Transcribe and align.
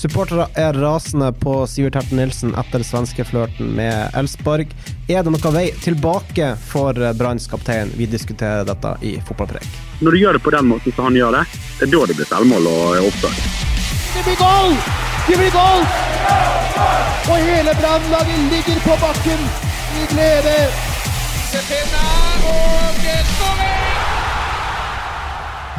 Supportere 0.00 0.46
er 0.56 0.72
rasende 0.80 1.26
på 1.32 1.66
Sivert 1.68 1.98
Herten 1.98 2.16
Nilsen 2.16 2.54
etter 2.56 2.80
svenskeflørten 2.80 3.74
med 3.76 4.14
Elsborg. 4.16 4.70
Er 5.12 5.26
det 5.26 5.34
noen 5.34 5.52
vei 5.52 5.66
tilbake 5.84 6.54
for 6.70 6.96
Branns 7.18 7.44
kaptein? 7.50 7.92
Vi 7.98 8.08
diskuterer 8.08 8.64
dette 8.64 8.94
i 9.04 9.18
Fotballpreik. 9.28 9.68
Når 10.00 10.16
du 10.16 10.18
gjør 10.22 10.38
det 10.38 10.42
på 10.46 10.54
den 10.54 10.70
måten 10.70 10.96
som 10.96 11.10
han 11.10 11.18
gjør 11.20 11.36
det, 11.36 11.42
det 11.82 11.88
er 11.88 11.92
da 11.92 12.00
det 12.08 12.16
blir 12.16 12.30
selvmål 12.30 12.70
og 12.70 13.10
offside. 13.10 13.44
Det 14.14 14.24
blir 14.24 14.40
goal! 14.40 14.72
Det 15.28 15.36
blir 15.42 15.52
goal! 15.58 15.84
Og 17.28 17.36
hele 17.50 17.76
Brannlaget 17.82 18.40
ligger 18.54 18.80
på 18.86 18.96
bakken 19.04 19.44
i 20.00 20.08
glede. 20.14 20.56
Og 21.60 23.04
skåring! 23.36 23.79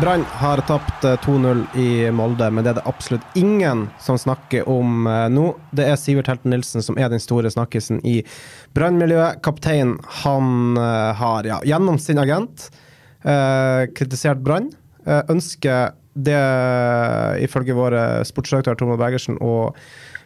Brann 0.01 0.23
har 0.23 0.57
tapt 0.57 1.03
eh, 1.03 1.19
2-0 1.21 1.77
i 1.77 2.11
Molde, 2.11 2.47
men 2.49 2.65
det 2.65 2.71
er 2.71 2.77
det 2.79 2.89
absolutt 2.89 3.35
ingen 3.37 3.83
som 4.01 4.17
snakker 4.17 4.65
om 4.69 5.05
eh, 5.05 5.27
nå. 5.29 5.43
Det 5.77 5.85
er 5.85 5.99
Sivert 5.99 6.31
Helten 6.31 6.49
Nilsen 6.49 6.81
som 6.81 6.97
er 6.97 7.11
den 7.13 7.21
store 7.21 7.51
snakkisen 7.53 7.99
i 8.07 8.15
brannmiljøet. 8.73 9.43
Kapteinen, 9.45 9.99
han 10.23 10.79
eh, 10.81 11.11
har, 11.21 11.45
ja, 11.45 11.59
gjennom 11.69 12.01
sin 12.01 12.17
agent, 12.17 12.71
eh, 13.21 13.83
kritisert 13.93 14.41
Brann. 14.41 14.71
Eh, 15.05 15.21
ønsker 15.29 15.93
det, 16.17 16.41
ifølge 17.45 17.77
våre 17.77 18.03
sportsdirektør 18.25 18.81
Tormod 18.81 18.97
Bergersen 18.99 19.37
og 19.37 19.77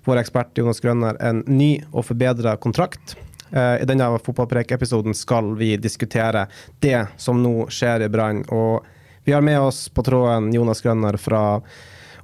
vår 0.07 0.23
ekspert 0.23 0.55
Jonas 0.55 0.79
Grønner, 0.79 1.19
en 1.19 1.43
ny 1.51 1.73
og 1.91 2.07
forbedra 2.13 2.55
kontrakt. 2.63 3.17
Eh, 3.51 3.81
I 3.83 3.91
denne 3.91 4.13
fotballpreik-episoden 4.23 5.19
skal 5.19 5.51
vi 5.59 5.75
diskutere 5.75 6.47
det 6.79 7.09
som 7.19 7.43
nå 7.43 7.67
skjer 7.67 8.07
i 8.07 8.13
Brann. 8.15 8.45
og 8.55 8.94
vi 9.25 9.33
har 9.33 9.41
med 9.41 9.59
oss 9.59 9.89
på 9.89 10.03
tråden 10.03 10.53
Jonas 10.53 10.81
Grønner 10.81 11.17
fra 11.17 11.61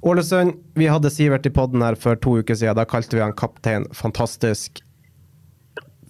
Ålesund. 0.00 0.52
Vi 0.74 0.86
hadde 0.86 1.10
Sivert 1.10 1.46
i 1.46 1.50
podden 1.50 1.82
her 1.82 1.94
for 1.94 2.16
to 2.16 2.38
uker 2.38 2.54
siden. 2.54 2.76
Da 2.78 2.84
kalte 2.84 3.16
vi 3.16 3.22
han 3.22 3.34
kaptein 3.34 3.88
fantastisk. 3.94 4.82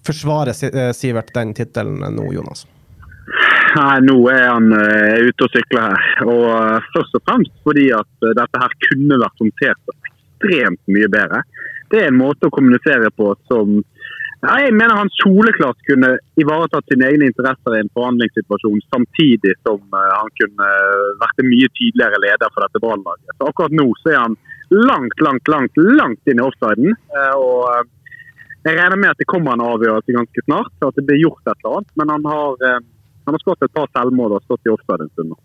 Forsvarer 0.05 0.53
eh, 0.69 0.91
Sivert 0.93 1.33
den 1.33 1.53
tittelen 1.53 1.97
nå, 2.15 2.27
Jonas? 2.33 2.67
Nei, 3.73 3.99
nå 4.05 4.17
er 4.29 4.45
han 4.51 4.69
eh, 4.77 5.25
ute 5.29 5.47
og 5.47 5.53
sykler 5.53 5.89
her. 5.95 6.07
Og 6.27 6.45
eh, 6.51 6.89
først 6.93 7.17
og 7.17 7.25
fremst 7.25 7.55
fordi 7.65 7.89
at 7.97 8.29
dette 8.37 8.63
her 8.65 8.77
kunne 8.87 9.21
vært 9.25 9.45
håndtert 9.45 9.95
ekstremt 9.97 10.81
mye 10.93 11.09
bedre. 11.09 11.41
Det 11.89 12.03
er 12.03 12.11
en 12.11 12.21
måte 12.21 12.49
å 12.49 12.53
kommunisere 12.53 13.09
på 13.17 13.33
som 13.49 13.81
ja, 14.43 14.53
jeg 14.59 14.75
mener 14.75 14.97
han 14.99 15.11
soleklart 15.21 15.79
kunne 15.87 16.09
ivaretatt 16.41 16.89
sine 16.91 17.07
egne 17.07 17.29
interesser 17.31 17.77
i 17.77 17.83
en 17.83 17.91
forhandlingssituasjon, 17.95 18.81
samtidig 18.91 19.53
som 19.63 19.79
eh, 19.79 20.09
han 20.19 20.31
kunne 20.39 20.71
vært 21.21 21.39
en 21.39 21.47
mye 21.47 21.69
tydeligere 21.79 22.19
leder 22.25 22.51
for 22.51 22.65
dette 22.65 22.81
brannlaget. 22.83 23.37
Akkurat 23.39 23.77
nå 23.79 23.87
så 24.01 24.11
er 24.11 24.19
han 24.19 24.35
langt, 24.73 25.15
langt, 25.23 25.47
langt 25.47 25.77
langt 25.77 26.27
inn 26.27 26.39
i 26.41 26.43
offsiden. 26.43 26.91
eh, 26.91 27.35
og 27.39 27.71
eh, 27.71 27.83
jeg 28.63 28.77
regner 28.79 28.99
med 28.99 29.11
at 29.11 29.19
det 29.19 29.27
kommer 29.27 29.55
en 29.55 29.63
avgjørelse 29.63 30.15
ganske 30.15 30.45
snart, 30.45 30.75
at 30.79 30.95
det 30.99 31.07
blir 31.07 31.23
gjort 31.23 31.47
et 31.47 31.57
eller 31.63 31.79
annet. 31.79 31.89
Men 31.99 32.13
han 32.15 32.29
har, 32.31 32.67
eh, 32.67 32.79
han 33.25 33.35
har 33.35 33.43
skåret 33.43 33.63
et 33.63 33.75
par 33.75 33.89
selvmål 33.95 34.37
og 34.37 34.45
stått 34.47 34.67
i 34.67 34.75
offside 34.75 35.07
en 35.07 35.11
stund 35.15 35.33
nå. 35.33 35.39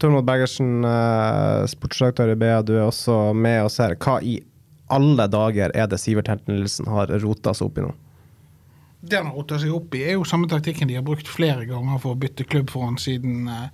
Tormod 0.00 0.26
Bergersen, 0.26 0.82
sportsdirektør 1.70 2.32
i 2.32 2.36
BA, 2.36 2.56
du 2.66 2.74
er 2.74 2.88
også 2.88 3.32
med 3.32 3.62
oss 3.64 3.78
her. 3.80 3.94
Hva 3.94 4.18
i 4.20 4.40
alle 4.94 5.28
dager 5.30 5.74
er 5.74 5.88
det 5.90 6.00
Sivert 6.02 6.30
Helten 6.30 6.56
Nilsen 6.56 6.88
har 6.90 7.12
rota 7.22 7.54
seg 7.54 7.70
opp 7.70 7.80
i 7.80 7.86
nå? 7.86 7.92
Det 9.04 9.18
han 9.20 9.28
har 9.28 9.36
rota 9.36 9.58
seg 9.60 9.74
opp 9.76 9.94
i, 9.96 10.04
er 10.06 10.16
jo 10.16 10.28
samme 10.28 10.48
taktikken 10.48 10.88
de 10.88 10.96
har 10.96 11.04
brukt 11.04 11.28
flere 11.28 11.66
ganger 11.68 11.98
for 12.00 12.14
å 12.14 12.20
bytte 12.20 12.46
klubb 12.48 12.70
for 12.72 12.86
han 12.86 12.96
siden, 13.00 13.48
eh, 13.52 13.66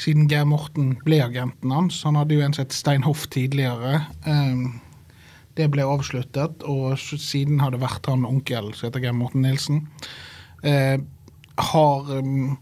siden 0.00 0.28
Geir 0.30 0.46
Morten 0.48 0.94
ble 1.04 1.20
agenten 1.26 1.74
hans. 1.74 2.00
Han 2.08 2.16
hadde 2.16 2.38
jo 2.38 2.46
en 2.46 2.56
sett 2.56 2.72
Stein 2.72 3.04
Hoff 3.04 3.26
tidligere. 3.28 4.06
Um, 4.24 4.80
det 5.58 5.68
ble 5.74 5.84
avsluttet, 5.84 6.64
og 6.64 6.96
siden 6.96 7.60
har 7.60 7.74
det 7.74 7.82
vært 7.82 8.08
han 8.08 8.24
onkel 8.24 8.72
som 8.72 8.88
heter 8.88 9.04
Geir 9.04 9.16
Morten 9.18 9.44
Nilsen. 9.44 9.82
Eh, 10.64 10.96
har 11.60 12.10
um, 12.16 12.56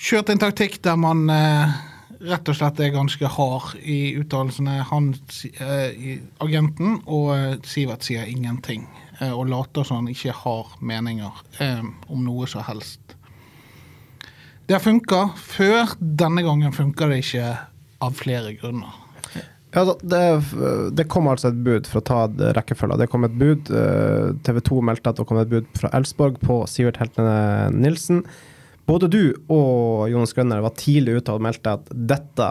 kjørt 0.00 0.32
en 0.32 0.40
taktikk 0.40 0.80
der 0.86 0.96
man 0.96 1.26
eh, 1.34 1.76
rett 2.20 2.48
og 2.52 2.56
slett 2.56 2.80
er 2.84 2.92
ganske 2.94 3.28
hard 3.36 3.76
i 3.80 4.14
uttalelsene. 4.20 4.80
Han, 4.90 5.12
eh, 5.60 6.18
agenten 6.44 6.98
og 7.06 7.30
eh, 7.36 7.54
Sivert 7.64 8.04
sier 8.06 8.28
ingenting. 8.28 8.86
eh, 9.20 9.32
og 9.32 9.48
later 9.48 9.84
som 9.84 10.02
han 10.02 10.12
ikke 10.12 10.32
har 10.42 10.74
meninger 10.80 11.42
eh, 11.60 11.82
om 12.08 12.24
noe 12.24 12.46
som 12.50 12.64
helst. 12.68 13.16
Det 14.66 14.76
har 14.76 14.84
funka 14.84 15.22
før. 15.36 15.96
Denne 15.98 16.44
gangen 16.46 16.72
funker 16.72 17.10
det 17.10 17.24
ikke 17.24 17.46
av 18.00 18.12
flere 18.16 18.54
grunner. 18.60 18.96
Ja, 19.70 19.84
det, 20.02 20.20
det 20.98 21.04
kom 21.06 21.28
altså 21.30 21.52
et 21.52 21.60
bud, 21.62 21.86
for 21.86 22.00
å 22.00 22.06
ta 22.06 22.52
rekkefølga. 22.56 22.96
Det 22.98 23.06
kom 23.10 23.22
et 23.26 23.36
bud. 23.38 23.70
eh, 23.70 24.30
TV 24.46 24.58
2 24.66 24.80
meldte 24.82 25.12
at 25.12 25.20
det 25.20 25.26
kom 25.28 25.38
et 25.38 25.50
bud 25.50 25.68
fra 25.78 25.92
Elsborg 25.94 26.40
på 26.42 26.64
Sivert 26.66 26.98
Heltene 26.98 27.70
Nilsen. 27.74 28.24
Både 28.90 29.06
du 29.06 29.22
og 29.52 30.08
Jonas 30.10 30.32
Grønner 30.34 30.62
var 30.64 30.74
tidlig 30.78 31.20
ute 31.20 31.34
og 31.36 31.44
meldte 31.44 31.76
at 31.78 31.90
dette 31.94 32.46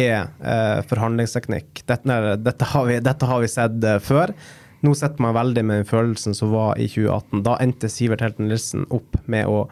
er 0.00 0.30
eh, 0.40 0.78
forhandlingsteknikk. 0.88 1.82
Dette, 1.88 2.16
dette, 2.40 2.68
har 2.70 2.86
vi, 2.88 2.96
dette 3.04 3.28
har 3.28 3.42
vi 3.42 3.50
sett 3.50 3.84
eh, 3.84 3.98
før. 4.00 4.32
Nå 4.84 4.92
sitter 4.96 5.20
man 5.24 5.36
veldig 5.36 5.64
med 5.66 5.82
den 5.82 5.88
følelsen 5.88 6.36
som 6.36 6.52
var 6.54 6.80
i 6.80 6.88
2018. 6.88 7.44
Da 7.44 7.58
endte 7.64 7.90
Sivert 7.92 8.24
Helten 8.24 8.48
Nilsen 8.48 8.86
opp 8.94 9.18
med 9.28 9.48
å 9.48 9.66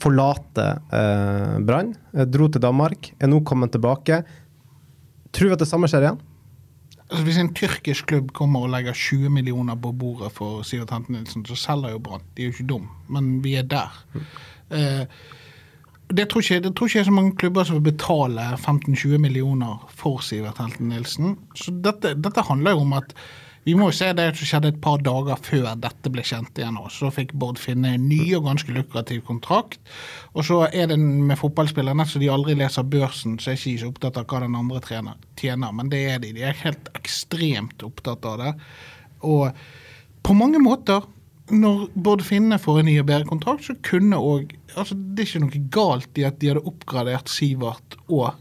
forlate 0.00 0.66
eh, 0.96 1.58
Brann. 1.68 1.94
eh, 2.14 2.24
Dro 2.28 2.48
til 2.48 2.64
Danmark, 2.64 3.12
er 3.20 3.32
nå 3.32 3.42
kommet 3.44 3.74
tilbake. 3.76 4.22
Tror 5.36 5.50
vi 5.50 5.56
at 5.58 5.64
det 5.64 5.68
samme 5.68 5.90
skjer 5.92 6.06
igjen? 6.08 6.22
Altså, 7.10 7.24
hvis 7.26 7.40
en 7.42 7.52
tyrkisk 7.56 8.08
klubb 8.12 8.30
kommer 8.36 8.64
og 8.64 8.72
legger 8.72 8.96
20 8.96 9.32
millioner 9.34 9.76
på 9.80 9.92
bordet 9.92 10.32
for 10.36 10.64
Sivert 10.64 10.92
Helten 10.94 11.18
Nilsen, 11.18 11.44
så 11.48 11.58
selger 11.58 11.96
jo 11.96 12.04
Brann. 12.08 12.24
De 12.32 12.44
er 12.46 12.48
jo 12.48 12.56
ikke 12.56 12.70
dum, 12.72 12.88
men 13.12 13.38
vi 13.44 13.58
er 13.60 13.68
der. 13.68 14.00
Eh, 14.70 15.04
det 16.10 16.26
tror, 16.30 16.42
ikke, 16.42 16.62
det 16.64 16.72
tror 16.76 16.90
ikke 16.90 17.02
er 17.04 17.06
så 17.10 17.14
mange 17.14 17.36
klubber 17.38 17.66
som 17.66 17.78
vil 17.78 17.92
betale 17.92 18.48
15-20 18.56 19.20
millioner 19.22 19.78
for 19.94 20.22
Sivert 20.24 20.58
Helten 20.58 20.90
Nilsen. 20.90 21.36
Så 21.54 21.74
dette, 21.84 22.16
dette 22.18 22.44
handler 22.48 22.74
jo 22.74 22.82
om 22.86 22.98
at 22.98 23.14
vi 23.66 23.74
må 23.76 23.90
jo 23.90 23.94
se 23.94 24.08
det 24.16 24.24
som 24.38 24.48
skjedde 24.48 24.70
et 24.72 24.80
par 24.82 25.02
dager 25.04 25.36
før 25.44 25.66
dette 25.78 26.10
ble 26.12 26.22
kjent 26.24 26.56
igjen. 26.58 26.78
også. 26.80 27.10
Så 27.10 27.10
fikk 27.18 27.34
Bård 27.36 27.60
Finne 27.60 27.92
en 27.94 28.06
ny 28.08 28.32
og 28.38 28.46
ganske 28.48 28.72
lukrativ 28.72 29.20
kontrakt. 29.28 29.78
Og 30.32 30.46
så 30.48 30.62
er 30.72 30.88
det 30.88 30.96
med 30.98 31.36
fotballspillere, 31.38 32.06
så 32.08 32.22
de 32.22 32.32
aldri 32.32 32.56
leser 32.56 32.88
børsen, 32.88 33.36
så 33.38 33.52
er 33.52 33.60
ikke 33.60 33.74
de 33.74 33.82
så 33.82 33.92
opptatt 33.92 34.18
av 34.18 34.26
hva 34.32 34.40
den 34.46 34.56
andre 34.56 34.80
trener, 34.84 35.20
tjener. 35.38 35.76
Men 35.76 35.92
det 35.92 36.02
er 36.08 36.24
de. 36.24 36.32
De 36.38 36.46
er 36.48 36.56
helt 36.64 36.88
ekstremt 36.96 37.84
opptatt 37.84 38.24
av 38.32 38.40
det. 38.40 38.54
Og 39.28 39.50
på 40.24 40.36
mange 40.36 40.62
måter, 40.64 41.04
når 41.50 41.88
Bård 41.94 42.22
Finne 42.26 42.58
får 42.60 42.80
en 42.80 42.88
ny 42.90 42.96
og 43.02 43.08
bedre 43.08 43.28
kontrakt, 43.30 43.66
så 43.66 43.76
kunne 43.86 44.18
òg 44.18 44.54
altså, 44.76 44.94
Det 44.94 45.24
er 45.24 45.28
ikke 45.28 45.42
noe 45.44 45.64
galt 45.74 46.20
i 46.20 46.26
at 46.28 46.38
de 46.40 46.52
hadde 46.52 46.68
oppgradert 46.68 47.32
Sivert 47.32 47.98
og 48.08 48.32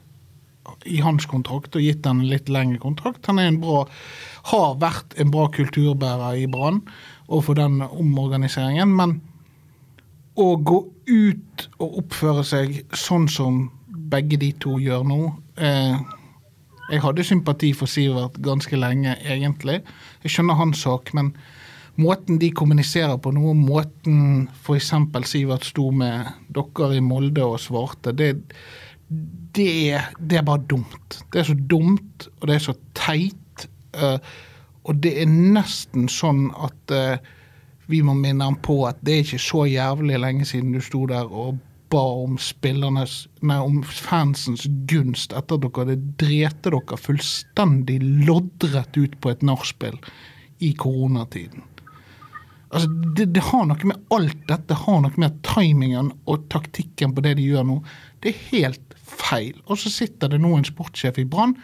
i 0.85 0.99
hans 1.01 1.25
kontrakt 1.29 1.75
og 1.75 1.83
gitt 1.83 2.05
han 2.05 2.21
en 2.21 2.29
litt 2.29 2.49
lengre 2.51 2.79
kontrakt. 2.83 3.25
Han 3.27 3.39
er 3.41 3.49
en 3.49 3.59
bra, 3.61 3.83
har 4.51 4.77
vært 4.81 5.15
en 5.19 5.31
bra 5.33 5.47
kulturbærer 5.53 6.43
i 6.43 6.45
Brann 6.51 6.83
og 7.29 7.43
for 7.47 7.57
den 7.57 7.81
omorganiseringen. 7.87 8.93
Men 8.95 9.17
å 10.39 10.53
gå 10.55 10.79
ut 11.09 11.67
og 11.81 11.99
oppføre 12.03 12.45
seg 12.47 12.79
sånn 12.95 13.27
som 13.31 13.65
begge 14.09 14.39
de 14.41 14.53
to 14.61 14.77
gjør 14.81 15.03
nå 15.05 15.19
eh, 15.61 15.97
Jeg 16.89 17.03
hadde 17.03 17.25
sympati 17.25 17.73
for 17.77 17.91
Sivert 17.91 18.39
ganske 18.41 18.77
lenge, 18.79 19.13
egentlig. 19.21 19.81
Jeg 20.23 20.33
skjønner 20.33 20.57
hans 20.57 20.81
sak, 20.85 21.11
men 21.13 21.35
måten 21.99 22.39
de 22.41 22.51
kommuniserer 22.55 23.17
på 23.21 23.33
nå, 23.35 23.53
måten 23.57 24.47
f.eks. 24.63 24.93
Sivert 25.29 25.67
sto 25.67 25.89
med 25.95 26.29
dere 26.55 26.93
i 26.97 27.03
Molde 27.03 27.45
og 27.45 27.59
svarte, 27.61 28.13
det, 28.15 28.33
det, 29.55 29.99
det 30.19 30.39
er 30.39 30.45
bare 30.47 30.65
dumt. 30.69 31.19
Det 31.31 31.41
er 31.43 31.49
så 31.49 31.57
dumt, 31.57 32.29
og 32.39 32.47
det 32.49 32.57
er 32.57 32.65
så 32.69 32.77
teit. 32.97 33.67
eh, 33.93 34.17
og 34.89 35.01
det 35.03 35.11
er 35.21 35.29
nesten 35.29 36.07
sånn 36.09 36.47
at 36.55 36.93
eh, 36.95 37.19
vi 37.89 38.03
må 38.05 38.13
minne 38.17 38.45
ham 38.45 38.57
på 38.61 38.83
at 38.87 39.01
det 39.05 39.15
er 39.15 39.25
ikke 39.25 39.41
så 39.41 39.65
jævlig 39.69 40.21
lenge 40.21 40.45
siden 40.47 40.75
du 40.75 40.81
sto 40.83 41.03
der 41.09 41.29
og 41.29 41.57
ba 41.89 42.03
om 42.23 42.37
spillernes 42.41 43.23
Nei, 43.41 43.57
om 43.57 43.81
fansens 43.83 44.67
gunst 44.89 45.33
etter 45.33 45.57
at 45.57 45.63
dere 45.65 45.83
hadde 45.83 46.11
drete 46.21 46.73
dere 46.73 46.99
fullstendig 47.01 47.97
loddrett 48.27 48.99
ut 48.99 49.17
på 49.21 49.33
et 49.33 49.45
nachspiel 49.45 49.97
i 50.61 50.73
koronatiden. 50.77 51.63
Altså, 52.69 52.89
det, 53.17 53.25
det 53.33 53.41
har 53.49 53.65
noe 53.65 53.89
med 53.89 54.13
alt 54.13 54.43
dette 54.49 54.77
har 54.83 55.01
noe 55.01 55.21
med 55.21 55.39
timingen 55.47 56.11
og 56.29 56.45
taktikken 56.53 57.15
på 57.15 57.23
det 57.25 57.35
de 57.39 57.47
gjør 57.49 57.65
nå. 57.65 57.79
Det 58.21 58.33
er 58.33 58.43
helt 58.51 58.95
feil. 59.09 59.57
Og 59.65 59.79
så 59.81 59.91
sitter 59.93 60.29
det 60.29 60.41
nå 60.43 60.53
en 60.57 60.67
sportssjef 60.67 61.17
i 61.21 61.25
Brann 61.29 61.55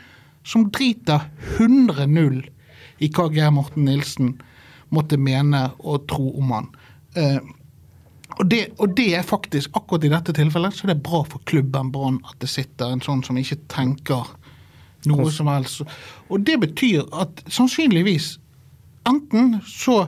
som 0.45 0.69
driter 0.73 1.27
100-0 1.57 2.41
i 3.05 3.09
hva 3.13 3.27
Geir 3.33 3.53
Morten 3.53 3.85
Nilsen 3.89 4.35
måtte 4.93 5.19
mene 5.21 5.67
og 5.81 6.05
tro 6.09 6.31
om 6.39 6.53
han. 6.55 6.71
Eh, 7.17 7.39
og 8.35 8.49
det, 8.49 8.61
og 8.81 8.95
det 8.97 9.11
er 9.19 9.25
faktisk, 9.25 9.75
akkurat 9.77 10.05
i 10.07 10.11
dette 10.11 10.33
tilfellet, 10.35 10.75
så 10.75 10.89
det 10.89 10.97
er 10.97 11.05
bra 11.05 11.21
for 11.27 11.43
klubben 11.47 11.91
Brann 11.93 12.17
at 12.25 12.39
det 12.41 12.49
sitter 12.51 12.91
en 12.91 13.03
sånn 13.03 13.23
som 13.25 13.37
ikke 13.39 13.61
tenker 13.71 14.25
noe 15.09 15.29
som 15.31 15.49
helst. 15.51 15.85
Og 16.33 16.41
det 16.45 16.57
betyr 16.63 17.05
at 17.13 17.43
sannsynligvis 17.45 18.35
enten 19.05 19.59
så 19.69 20.05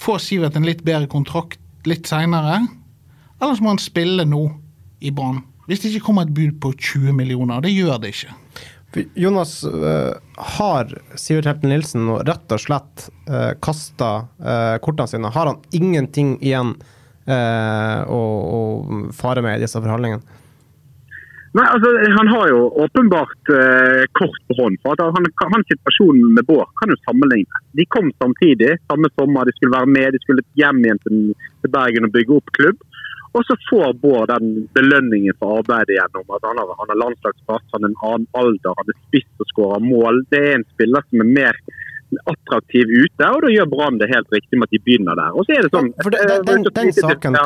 får 0.00 0.22
Sivert 0.24 0.56
en 0.56 0.66
litt 0.66 0.82
bedre 0.86 1.08
kontrakt 1.10 1.60
litt 1.88 2.08
seinere, 2.08 2.62
eller 3.40 3.56
så 3.56 3.64
må 3.64 3.74
han 3.74 3.80
spille 3.80 4.26
nå 4.28 4.44
i 5.00 5.12
Brann. 5.14 5.42
Hvis 5.68 5.82
det 5.82 5.92
ikke 5.92 6.08
kommer 6.08 6.26
et 6.26 6.34
bud 6.34 6.56
på 6.60 6.72
20 6.74 7.14
millioner. 7.16 7.62
Det 7.64 7.70
gjør 7.72 8.00
det 8.02 8.10
ikke. 8.12 8.34
Jonas, 9.22 9.60
øh, 9.64 10.16
har 10.56 10.90
Sivert 11.14 11.46
Helten 11.46 11.70
Nilsen 11.70 12.08
nå 12.08 12.16
rett 12.26 12.52
og 12.52 12.58
slett 12.58 13.04
uh, 13.30 13.52
kasta 13.62 14.08
kortene 14.82 15.06
sine? 15.12 15.30
Har 15.30 15.46
han 15.46 15.60
ingenting 15.70 16.34
igjen 16.42 16.74
å 17.30 18.20
fare 19.14 19.44
med 19.44 19.60
i 19.60 19.62
disse 19.62 19.78
forhandlingene? 19.78 20.39
Nei, 21.58 21.66
altså, 21.66 21.90
Han 22.18 22.28
har 22.30 22.50
jo 22.52 22.58
åpenbart 22.84 23.50
eh, 23.50 24.04
kort 24.18 24.42
på 24.46 24.56
hånd. 24.60 24.78
for 24.82 24.94
at 24.94 25.02
han, 25.16 25.26
Situasjonen 25.26 25.66
situasjon 25.72 26.20
med 26.36 26.46
Bård 26.46 26.70
kan 26.78 26.92
jo 26.92 26.98
sammenligne. 27.02 27.62
De 27.78 27.86
kom 27.94 28.12
samtidig, 28.22 28.76
samme 28.90 29.10
sommer. 29.18 29.48
De 29.48 29.56
skulle 29.56 29.78
være 29.78 29.90
med, 29.96 30.14
de 30.14 30.22
skulle 30.22 30.46
hjem 30.60 30.84
igjen 30.84 31.02
til, 31.06 31.18
til 31.34 31.74
Bergen 31.74 32.06
og 32.06 32.14
bygge 32.14 32.38
opp 32.38 32.54
klubb. 32.58 32.86
Og 33.34 33.44
så 33.46 33.58
får 33.66 33.98
Bård 34.02 34.30
den 34.30 34.68
belønningen 34.78 35.34
for 35.42 35.58
arbeidet 35.58 35.98
gjennom 35.98 36.34
at 36.38 36.46
han 36.46 36.62
har, 36.62 36.72
han 36.78 36.94
har 36.94 37.02
landslagsplass, 37.02 37.68
han 37.74 37.86
har 37.86 37.90
en 37.90 38.00
annen 38.08 38.30
alder, 38.38 38.78
han 38.78 38.94
er 38.94 38.98
spiss 39.08 39.28
og 39.42 39.50
skårer 39.52 39.86
mål. 39.90 40.24
Det 40.30 40.46
er 40.46 40.58
en 40.58 40.66
spiller 40.74 41.06
som 41.10 41.22
er 41.26 41.30
mer 41.34 41.62
attraktiv 42.26 42.90
ute, 42.90 43.26
og 43.26 43.44
da 43.44 43.52
gjør 43.54 43.68
Brann 43.70 44.00
det 44.00 44.08
helt 44.10 44.32
riktig 44.34 44.58
med 44.58 44.66
at 44.66 44.74
de 44.74 44.80
begynner 44.82 45.18
der. 45.18 45.34
Og 45.34 45.46
så 45.46 45.54
er 45.54 45.66
det 45.66 45.70
sånn... 45.74 45.92
Ja, 45.94 46.10
det, 46.10 46.24
den, 46.26 46.66
den, 46.66 46.74
den, 46.74 46.92
saken, 46.96 47.38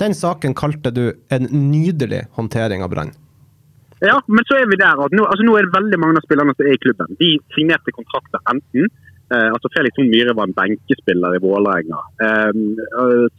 den 0.00 0.16
saken 0.16 0.56
kalte 0.56 0.92
du 0.96 1.04
en 1.32 1.48
nydelig 1.52 2.24
håndtering 2.38 2.84
av 2.84 2.92
Brann. 2.96 3.12
Ja, 4.04 4.20
men 4.28 4.44
så 4.44 4.58
er 4.60 4.68
vi 4.68 4.76
der 4.76 4.98
at 5.00 5.14
nå, 5.16 5.24
altså 5.24 5.44
nå, 5.46 5.56
er 5.56 5.66
det 5.66 5.76
veldig 5.76 5.98
mange 6.02 6.20
av 6.20 6.26
spillerne 6.26 6.52
som 6.56 6.66
er 6.66 6.76
i 6.76 6.82
klubben. 6.82 7.16
De 7.20 7.30
signerte 7.56 7.94
kontrakter 7.96 8.42
enten. 8.52 8.90
Eh, 9.26 9.48
altså 9.50 9.70
Felix 9.74 9.96
Thon 9.96 10.10
Myhre 10.12 10.36
var 10.38 10.46
en 10.46 10.54
benkespiller 10.54 11.34
i 11.34 11.40
Vålerenga. 11.42 12.02
Eh, 12.26 12.58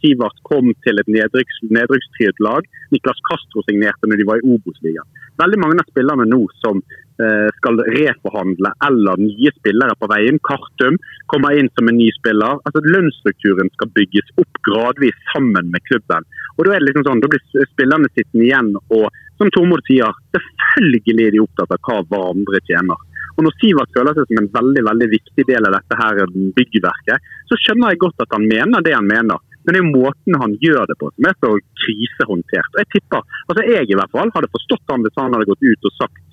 Sivert 0.02 0.42
kom 0.48 0.72
til 0.84 1.00
et 1.00 1.12
nedrykks, 1.14 1.62
nedrykkstriet 1.72 2.42
lag. 2.44 2.66
Niklas 2.92 3.22
Castro 3.30 3.62
signerte 3.64 4.10
når 4.10 4.20
de 4.20 4.26
var 4.28 4.42
i 4.42 4.50
Obos-ligaen. 4.56 5.08
Veldig 5.40 5.60
mange 5.62 5.78
av 5.78 5.88
spillerne 5.88 6.26
nå 6.28 6.40
som 6.58 6.82
eh, 6.82 7.48
skal 7.60 7.80
reforhandle 7.94 8.74
eller 8.88 9.22
nye 9.22 9.54
spillere 9.60 9.96
på 10.02 10.10
veien. 10.12 10.42
Kartum 10.50 10.98
kommer 11.32 11.56
inn 11.56 11.70
som 11.78 11.88
en 11.88 12.00
ny 12.02 12.10
spiller. 12.18 12.60
Altså 12.68 12.82
Lønnsstrukturen 12.84 13.72
skal 13.78 13.94
bygges 13.96 14.34
opp 14.42 14.60
gradvis 14.68 15.16
sammen 15.30 15.72
med 15.72 15.86
klubben. 15.88 16.28
Og 16.58 16.66
Da 16.66 16.74
er 16.74 16.82
det 16.82 16.90
liksom 16.90 17.06
sånn, 17.06 17.22
da 17.22 17.32
blir 17.32 17.64
spillerne 17.72 18.10
sittende 18.12 18.44
igjen 18.50 18.74
og 18.76 19.08
som 19.38 19.50
Tormod 19.54 19.84
sier, 19.86 20.16
selvfølgelig 20.34 21.26
er 21.26 21.36
de 21.36 21.42
opptatt 21.44 21.74
av 21.74 21.82
hva 21.86 22.00
hverandre 22.10 22.60
tjener. 22.66 23.04
Og 23.38 23.44
Når 23.46 23.54
Sivert 23.60 23.92
føler 23.94 24.16
seg 24.16 24.26
som 24.26 24.40
en 24.40 24.54
veldig 24.54 24.82
veldig 24.88 25.08
viktig 25.12 25.44
del 25.46 25.68
av 25.68 25.76
dette 25.76 25.98
her 26.00 26.24
byggverket, 26.56 27.28
så 27.46 27.58
skjønner 27.62 27.94
jeg 27.94 28.02
godt 28.02 28.24
at 28.24 28.34
han 28.34 28.48
mener 28.50 28.82
det 28.82 28.96
han 28.96 29.06
mener. 29.06 29.38
Men 29.62 29.76
det 29.76 29.82
er 29.82 29.90
måten 29.92 30.40
han 30.42 30.56
gjør 30.62 30.88
det 30.90 30.96
på 30.98 31.10
som 31.12 31.28
er 31.28 31.36
så 31.38 31.52
krisehåndtert. 31.82 32.72
Og 32.72 32.80
Jeg 32.82 32.90
tipper, 32.96 33.36
altså 33.46 33.66
jeg 33.68 33.86
i 33.86 33.98
hvert 34.00 34.14
fall 34.14 34.32
hadde 34.34 34.50
forstått 34.56 34.90
han 34.90 35.04
hvis 35.06 35.20
han 35.20 35.36
hadde 35.36 35.50
gått 35.50 35.66
ut 35.68 35.88
og 35.90 35.94
sagt 35.98 36.24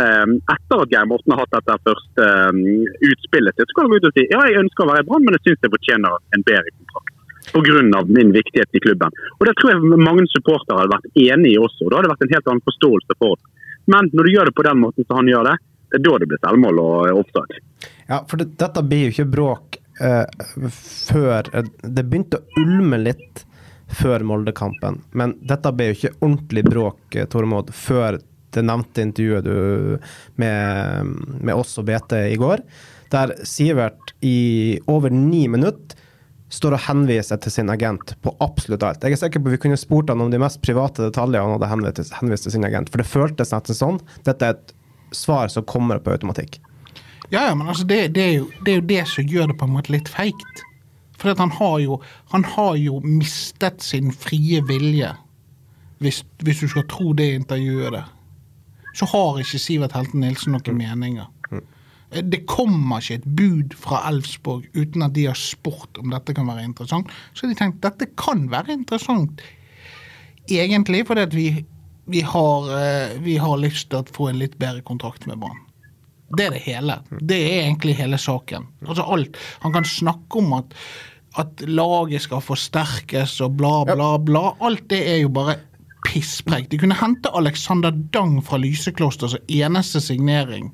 um, 0.00 0.36
etter 0.54 0.84
at 0.84 0.94
Geir 0.94 1.10
Morten 1.10 1.34
har 1.34 1.42
hatt 1.44 1.56
dette 1.58 1.76
første 1.88 2.30
um, 2.54 2.62
utspillet 3.10 3.58
sitt, 3.58 3.68
så 3.68 3.76
kan 3.76 3.88
han 3.88 3.92
gå 3.92 4.00
ut 4.00 4.08
og 4.08 4.16
si 4.16 4.26
ja, 4.30 4.40
jeg 4.48 4.62
ønsker 4.62 4.86
å 4.86 4.90
være 4.92 5.04
i 5.04 5.08
Brann, 5.10 5.26
men 5.26 5.36
jeg 5.38 5.44
syns 5.44 5.66
jeg 5.66 5.74
fortjener 5.76 6.18
en 6.36 6.46
bedre 6.46 6.72
kontrakt 6.72 7.15
pga. 7.52 8.02
min 8.08 8.32
viktighet 8.32 8.68
i 8.72 8.80
klubben. 8.80 9.10
Og 9.38 9.46
Det 9.46 9.54
tror 9.60 9.72
jeg 9.72 10.00
mange 10.00 10.26
supportere 10.32 10.80
hadde 10.80 10.94
vært 10.96 11.08
enig 11.14 11.54
i 11.54 11.58
også. 11.58 11.88
Da 11.88 11.98
hadde 11.98 12.08
det 12.08 12.14
vært 12.14 12.26
en 12.26 12.34
helt 12.34 12.50
annen 12.52 12.66
forståelse 12.70 13.18
for 13.18 13.36
det. 13.36 13.64
Men 13.86 14.10
når 14.12 14.24
du 14.24 14.32
gjør 14.34 14.48
det 14.50 14.56
på 14.58 14.66
den 14.66 14.78
måten 14.82 15.06
som 15.06 15.20
han 15.20 15.28
gjør 15.30 15.50
det, 15.50 15.56
det 15.90 15.98
er 16.00 16.04
da 16.06 16.18
det 16.18 16.28
blir 16.30 16.42
selvmål 16.42 16.80
og 16.82 17.20
offside. 17.22 17.60
Ja, 18.08 18.22
for 18.26 18.40
det, 18.40 18.48
dette 18.58 18.82
blir 18.82 19.06
jo 19.06 19.12
ikke 19.14 19.28
bråk 19.30 19.76
eh, 20.02 20.24
før 20.74 21.50
Det 21.52 22.02
begynte 22.02 22.40
å 22.40 22.62
ulme 22.64 22.98
litt 22.98 23.44
før 23.86 24.24
Molde-kampen, 24.26 24.98
men 25.14 25.36
dette 25.46 25.70
ble 25.70 25.92
jo 25.92 25.94
ikke 25.94 26.16
ordentlig 26.18 26.64
bråk, 26.66 27.04
eh, 27.14 27.28
Tormod, 27.30 27.70
før 27.70 28.18
det 28.56 28.64
nevnte 28.66 29.04
intervjuet 29.04 29.46
du 29.46 29.98
med, 30.40 31.12
med 31.38 31.54
oss 31.54 31.76
og 31.78 31.86
BT 31.86 32.16
i 32.32 32.40
går, 32.40 32.64
der 33.12 33.36
Sivert 33.46 34.14
i 34.26 34.80
over 34.90 35.12
ni 35.14 35.44
minutter 35.52 36.02
står 36.52 36.76
og 36.76 36.84
henviser 36.86 37.40
til 37.42 37.52
sin 37.52 37.70
agent 37.72 38.14
på 38.22 38.32
absolutt 38.44 38.84
alt. 38.86 39.02
Jeg 39.02 39.16
er 39.16 39.22
sikker 39.24 39.42
på 39.42 39.50
at 39.50 39.56
Vi 39.56 39.62
kunne 39.64 39.80
spurt 39.80 40.10
han 40.12 40.22
om 40.22 40.30
de 40.30 40.38
mest 40.38 40.60
private 40.62 41.08
detaljene 41.08 41.42
han 41.42 41.56
hadde 41.56 41.70
henvist, 41.72 42.14
henvist 42.20 42.46
til 42.46 42.54
sin 42.54 42.66
agent. 42.68 42.90
For 42.92 43.02
det 43.02 43.10
føltes 43.10 43.52
nesten 43.54 43.78
sånn. 43.78 44.00
Dette 44.28 44.46
er 44.46 44.54
et 44.54 44.74
svar 45.16 45.50
som 45.52 45.66
kommer 45.66 45.98
på 46.02 46.14
automatikk. 46.14 46.60
Ja, 47.32 47.48
ja, 47.48 47.54
men 47.58 47.66
altså 47.66 47.84
det, 47.84 48.14
det, 48.14 48.22
er 48.22 48.34
jo, 48.38 48.48
det, 48.62 48.72
er 48.72 48.80
jo, 48.80 48.86
det 48.86 49.02
som 49.10 49.26
gjør 49.26 49.50
det 49.50 49.58
på 49.58 49.66
en 49.66 49.74
måte 49.74 49.94
litt 49.94 50.10
feigt. 50.10 50.62
For 51.18 51.34
han 51.34 51.54
har, 51.58 51.78
jo, 51.82 52.00
han 52.30 52.44
har 52.54 52.76
jo 52.78 53.00
mistet 53.02 53.82
sin 53.82 54.12
frie 54.14 54.60
vilje, 54.68 55.10
hvis, 55.98 56.20
hvis 56.44 56.60
du 56.62 56.68
skal 56.70 56.86
tro 56.92 57.14
det 57.16 57.32
intervjuet 57.40 57.96
der. 57.96 58.12
Så 58.96 59.08
har 59.10 59.40
ikke 59.40 59.60
Sivert 59.60 59.96
Helten 59.96 60.22
Nilsen 60.22 60.54
noen 60.54 60.78
meninger. 60.78 61.26
Det 62.10 62.44
kommer 62.46 63.02
ikke 63.02 63.18
et 63.18 63.30
bud 63.38 63.74
fra 63.78 64.04
Elfsborg 64.10 64.68
uten 64.76 65.02
at 65.02 65.14
de 65.16 65.26
har 65.26 65.38
spurt 65.38 65.98
om 65.98 66.12
dette 66.14 66.34
kan 66.36 66.46
være 66.48 66.66
interessant. 66.68 67.10
Så 67.34 67.50
de 67.50 67.56
tenkte 67.58 67.90
dette 67.90 68.12
kan 68.18 68.46
være 68.52 68.76
interessant, 68.76 69.42
egentlig, 70.46 71.02
fordi 71.08 71.26
at 71.26 71.34
vi, 71.34 71.48
vi, 72.06 72.22
har, 72.22 72.70
eh, 72.78 73.16
vi 73.22 73.36
har 73.42 73.58
lyst 73.58 73.90
til 73.90 74.02
å 74.02 74.16
få 74.16 74.30
en 74.30 74.40
litt 74.40 74.54
bedre 74.62 74.84
kontrakt 74.86 75.26
med 75.26 75.42
Brann. 75.42 75.62
Det 76.36 76.46
er 76.46 76.56
det 76.56 76.64
hele. 76.64 77.00
Det 77.20 77.36
er 77.38 77.60
egentlig 77.66 77.98
hele 78.00 78.18
saken. 78.18 78.66
Altså 78.86 79.06
alt. 79.14 79.36
Han 79.62 79.74
kan 79.74 79.86
snakke 79.86 80.40
om 80.40 80.56
at, 80.58 80.74
at 81.38 81.62
laget 81.68 82.24
skal 82.24 82.42
forsterkes 82.42 83.38
og 83.46 83.58
bla, 83.60 83.84
bla, 83.86 84.16
bla. 84.18 84.48
Alt 84.66 84.88
det 84.90 85.04
er 85.06 85.20
jo 85.22 85.30
bare 85.34 85.58
pisspreik. 86.06 86.70
De 86.70 86.80
kunne 86.82 86.98
hente 86.98 87.30
Alexander 87.34 87.94
Dang 88.14 88.40
fra 88.46 88.58
Lysekloster 88.62 89.34
som 89.34 89.50
eneste 89.50 90.02
signering 90.02 90.72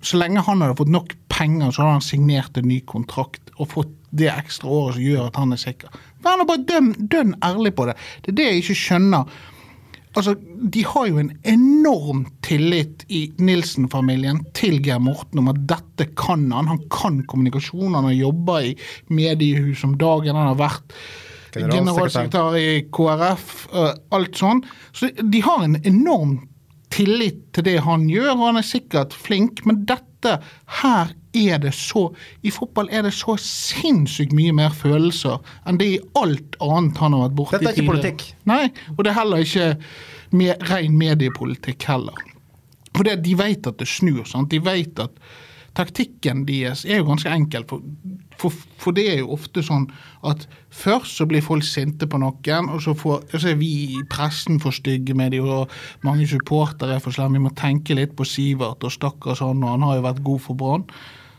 så 0.00 0.20
lenge 0.20 0.44
han 0.46 0.62
hadde 0.62 0.78
fått 0.78 0.92
nok 0.94 1.14
penger, 1.32 1.72
så 1.72 1.82
hadde 1.82 1.98
han 1.98 2.06
signert 2.06 2.58
en 2.58 2.68
ny 2.70 2.80
kontrakt 2.86 3.52
og 3.58 3.72
fått 3.72 3.94
det 4.10 4.30
ekstra 4.32 4.70
året 4.70 4.96
som 4.96 5.04
gjør 5.04 5.28
at 5.28 5.38
han 5.40 5.52
er 5.52 5.60
sikker. 5.60 6.00
Vær 6.24 6.38
nå 6.38 6.46
bare 6.48 6.64
dønn, 6.68 6.92
dønn 7.12 7.34
ærlig 7.44 7.74
på 7.76 7.88
det. 7.88 7.96
Det 8.24 8.32
er 8.32 8.38
det 8.38 8.48
jeg 8.48 8.62
ikke 8.62 8.78
skjønner. 8.82 9.38
Altså, 10.16 10.34
De 10.74 10.82
har 10.86 11.06
jo 11.06 11.20
en 11.20 11.30
enorm 11.46 12.24
tillit 12.42 13.04
i 13.12 13.28
Nilsen-familien 13.38 14.40
til 14.56 14.80
Geir 14.82 15.02
Morten 15.02 15.42
om 15.42 15.50
at 15.52 15.60
dette 15.70 16.08
kan 16.18 16.48
han. 16.54 16.70
Han 16.70 16.80
kan 16.90 17.20
kommunikasjon, 17.28 17.94
han 17.94 18.08
har 18.08 18.16
jobba 18.16 18.60
i 18.70 18.74
mediehus 19.14 19.84
om 19.86 19.98
dagen, 20.00 20.34
han 20.34 20.52
har 20.54 20.58
vært 20.58 20.96
generalsekretær 21.54 22.56
i 22.58 22.70
KrF, 22.94 23.52
alt 24.14 24.40
sånn. 24.40 24.64
Så 24.96 25.10
de 25.18 25.42
har 25.44 25.64
en 25.64 25.78
enorm 25.84 26.40
tillit 26.94 27.40
til 27.56 27.66
det 27.66 27.78
han 27.84 28.06
gjør, 28.10 28.34
og 28.34 28.44
han 28.50 28.60
er 28.60 28.66
sikkert 28.66 29.16
flink, 29.16 29.64
men 29.68 29.82
dette 29.88 30.38
her 30.80 31.14
er 31.36 31.60
det 31.62 31.74
så 31.76 32.08
I 32.42 32.50
fotball 32.50 32.88
er 32.90 33.04
det 33.06 33.12
så 33.14 33.36
sinnssykt 33.38 34.32
mye 34.34 34.54
mer 34.56 34.72
følelser 34.74 35.36
enn 35.68 35.78
det 35.78 35.90
i 35.92 36.00
alt 36.18 36.56
annet 36.64 36.98
han 36.98 37.14
har 37.14 37.26
vært 37.26 37.36
borti 37.38 37.60
tidligere. 37.60 37.68
Dette 37.68 37.74
er 37.74 37.84
ikke 37.84 37.92
politikk. 37.92 38.24
Nei, 38.48 38.64
og 38.96 39.04
det 39.04 39.12
er 39.12 39.18
heller 39.20 39.44
ikke 39.44 39.68
med, 40.38 40.64
ren 40.72 40.96
mediepolitikk 40.98 41.86
heller. 41.90 42.24
For 42.96 43.06
det, 43.06 43.20
de 43.22 43.36
vet 43.38 43.68
at 43.70 43.78
det 43.78 43.86
snur. 43.90 44.24
sant? 44.26 44.50
De 44.50 44.58
vet 44.64 45.04
at 45.04 45.22
taktikken 45.78 46.42
deres 46.48 46.84
er 46.84 47.00
jo 47.00 47.08
ganske 47.08 47.30
enkel. 47.30 47.64
For, 47.70 47.84
for, 48.38 48.54
for, 48.80 48.96
det 48.96 49.04
er 49.12 49.20
jo 49.20 49.32
ofte 49.36 49.62
sånn 49.64 49.86
at 50.26 50.46
først 50.74 51.20
så 51.20 51.26
blir 51.30 51.44
folk 51.44 51.66
sinte 51.66 52.08
på 52.10 52.20
noen, 52.20 52.70
og 52.74 52.82
så, 52.84 52.94
får, 52.98 53.22
og 53.30 53.36
så 53.38 53.52
er 53.52 53.60
vi 53.60 53.70
i 53.94 54.02
pressen 54.10 54.58
for 54.62 54.74
stygge 54.74 55.16
med 55.18 55.36
dem, 55.36 55.46
og 55.46 55.72
mange 56.06 56.26
supportere 56.30 56.98
er 56.98 57.04
for 57.04 57.14
slemme. 57.14 57.38
Vi 57.38 57.46
må 57.46 57.54
tenke 57.58 57.96
litt 57.98 58.16
på 58.18 58.26
Sivert 58.26 58.84
og 58.84 58.94
stakkars 58.94 59.44
han, 59.44 59.62
og 59.62 59.76
han 59.76 59.86
har 59.86 59.98
jo 59.98 60.06
vært 60.08 60.24
god 60.26 60.44
for 60.44 60.58
Brann. 60.58 60.88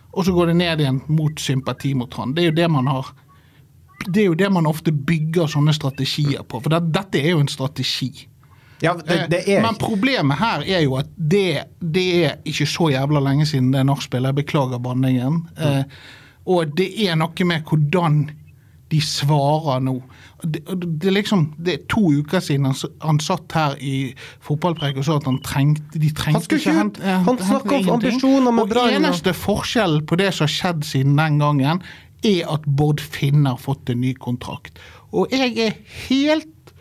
Og 0.09 0.25
så 0.25 0.33
går 0.33 0.49
det 0.49 0.59
ned 0.63 0.81
igjen 0.81 1.03
mot 1.11 1.41
sympati 1.41 1.93
mot 1.97 2.13
han. 2.17 2.33
Det 2.33 2.43
er 2.43 2.49
jo 2.49 2.59
det 2.63 2.69
man 2.73 2.89
har 2.89 3.11
det 4.07 4.21
er 4.21 4.29
jo 4.29 4.35
det 4.39 4.47
man 4.55 4.67
ofte 4.69 4.93
bygger 4.95 5.49
sånne 5.51 5.73
strategier 5.75 6.45
på. 6.47 6.61
For 6.63 6.71
det, 6.71 6.85
dette 6.95 7.19
er 7.19 7.33
jo 7.33 7.41
en 7.43 7.51
strategi. 7.51 8.07
Ja, 8.81 8.93
det, 8.95 9.29
det 9.31 9.39
er 9.47 9.57
Eh, 9.59 9.63
Men 9.65 9.75
problemet 9.75 10.37
her 10.39 10.63
er 10.65 10.81
jo 10.85 10.95
at 11.01 11.07
det, 11.17 11.63
det 11.81 12.05
er 12.25 12.35
ikke 12.45 12.65
så 12.69 12.89
jævla 12.93 13.19
lenge 13.19 13.45
siden 13.45 13.71
det 13.73 13.79
er 13.81 13.87
nachspiel. 13.89 14.23
Jeg 14.29 14.35
beklager 14.35 14.79
banningen. 14.79 15.41
Eh, 15.59 15.83
og 16.47 16.75
det 16.77 16.89
er 17.07 17.15
noe 17.19 17.45
med 17.45 17.63
hvordan 17.67 18.29
de 18.89 18.99
svarer 19.05 19.83
nå. 19.85 19.97
Det, 20.41 20.63
er 21.05 21.11
liksom, 21.13 21.43
det 21.61 21.73
er 21.73 21.81
to 21.91 22.01
uker 22.23 22.39
siden 22.41 22.65
han, 22.65 22.75
han 23.03 23.19
satt 23.21 23.51
her 23.53 23.75
i 23.83 24.15
fotballpreik 24.41 24.97
og 24.97 25.05
sa 25.05 25.17
at 25.19 25.27
han 25.29 25.37
trengte 25.45 25.99
de 26.01 26.09
trengte 26.15 26.39
Han 26.39 26.57
ikke 26.57 26.73
hent, 26.73 26.97
ut. 26.97 27.03
eh, 27.05 27.19
Han 27.27 27.37
snakker 27.37 27.75
om 27.83 27.89
ambisjoner 27.99 28.51
med 28.55 28.63
Og 28.63 28.69
Brann, 28.71 28.87
og- 28.95 29.01
eneste 29.03 29.33
forskjellen 29.37 30.05
på 30.09 30.17
det 30.17 30.31
som 30.33 30.47
har 30.47 30.53
skjedd 30.55 30.87
siden 30.87 31.19
den 31.19 31.37
gangen, 31.43 31.83
er 32.25 32.49
at 32.55 32.65
Bård 32.65 32.99
Finne 33.03 33.49
har 33.53 33.57
fått 33.61 33.89
en 33.93 34.01
ny 34.01 34.13
kontrakt. 34.15 34.79
Og 35.13 35.29
jeg 35.31 35.53
er 35.67 35.75
helt 36.09 36.73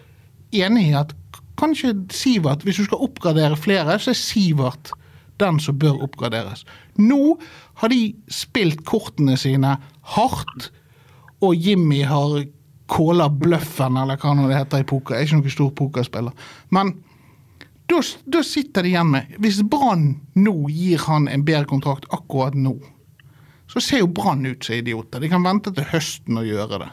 enig 0.54 0.88
i 0.88 0.94
at 0.96 1.12
kanskje 1.58 1.94
Sivert, 2.14 2.64
hvis 2.66 2.80
du 2.80 2.86
skal 2.86 3.04
oppgradere 3.08 3.58
flere, 3.58 3.98
så 4.00 4.12
er 4.14 4.18
Sivert 4.18 4.92
den 5.38 5.60
som 5.62 5.78
bør 5.78 6.02
oppgraderes. 6.06 6.64
Nå 6.98 7.38
har 7.80 7.92
de 7.92 8.00
spilt 8.32 8.84
kortene 8.88 9.36
sine 9.38 9.76
hardt, 10.14 10.70
og 11.44 11.54
Jimmy 11.54 12.02
har 12.08 12.40
kåla 12.88 13.28
bløffen, 13.30 13.98
eller 14.00 14.18
hva 14.18 14.34
det 14.40 14.56
heter 14.56 14.82
i 14.82 14.88
poker. 14.88 15.14
Jeg 15.14 15.20
er 15.20 15.28
ikke 15.28 15.38
noen 15.38 15.54
stor 15.54 15.72
pokerspiller. 15.78 16.48
Men 16.74 16.96
da, 17.88 18.42
sitter 18.44 18.84
de 18.84 18.90
igjen 18.90 19.08
med 19.14 19.36
Hvis 19.40 19.62
Brann 19.64 20.10
nå 20.36 20.54
gir 20.68 21.00
han 21.06 21.28
en 21.30 21.44
bedre 21.46 21.68
kontrakt 21.70 22.08
akkurat 22.12 22.56
nå, 22.56 22.74
så 23.68 23.80
ser 23.84 24.02
jo 24.02 24.10
Brann 24.12 24.44
ut 24.48 24.64
som 24.64 24.76
idioter. 24.76 25.22
De 25.22 25.30
kan 25.32 25.44
vente 25.44 25.72
til 25.76 25.86
høsten 25.92 26.40
å 26.40 26.44
gjøre 26.44 26.82
det. 26.84 26.90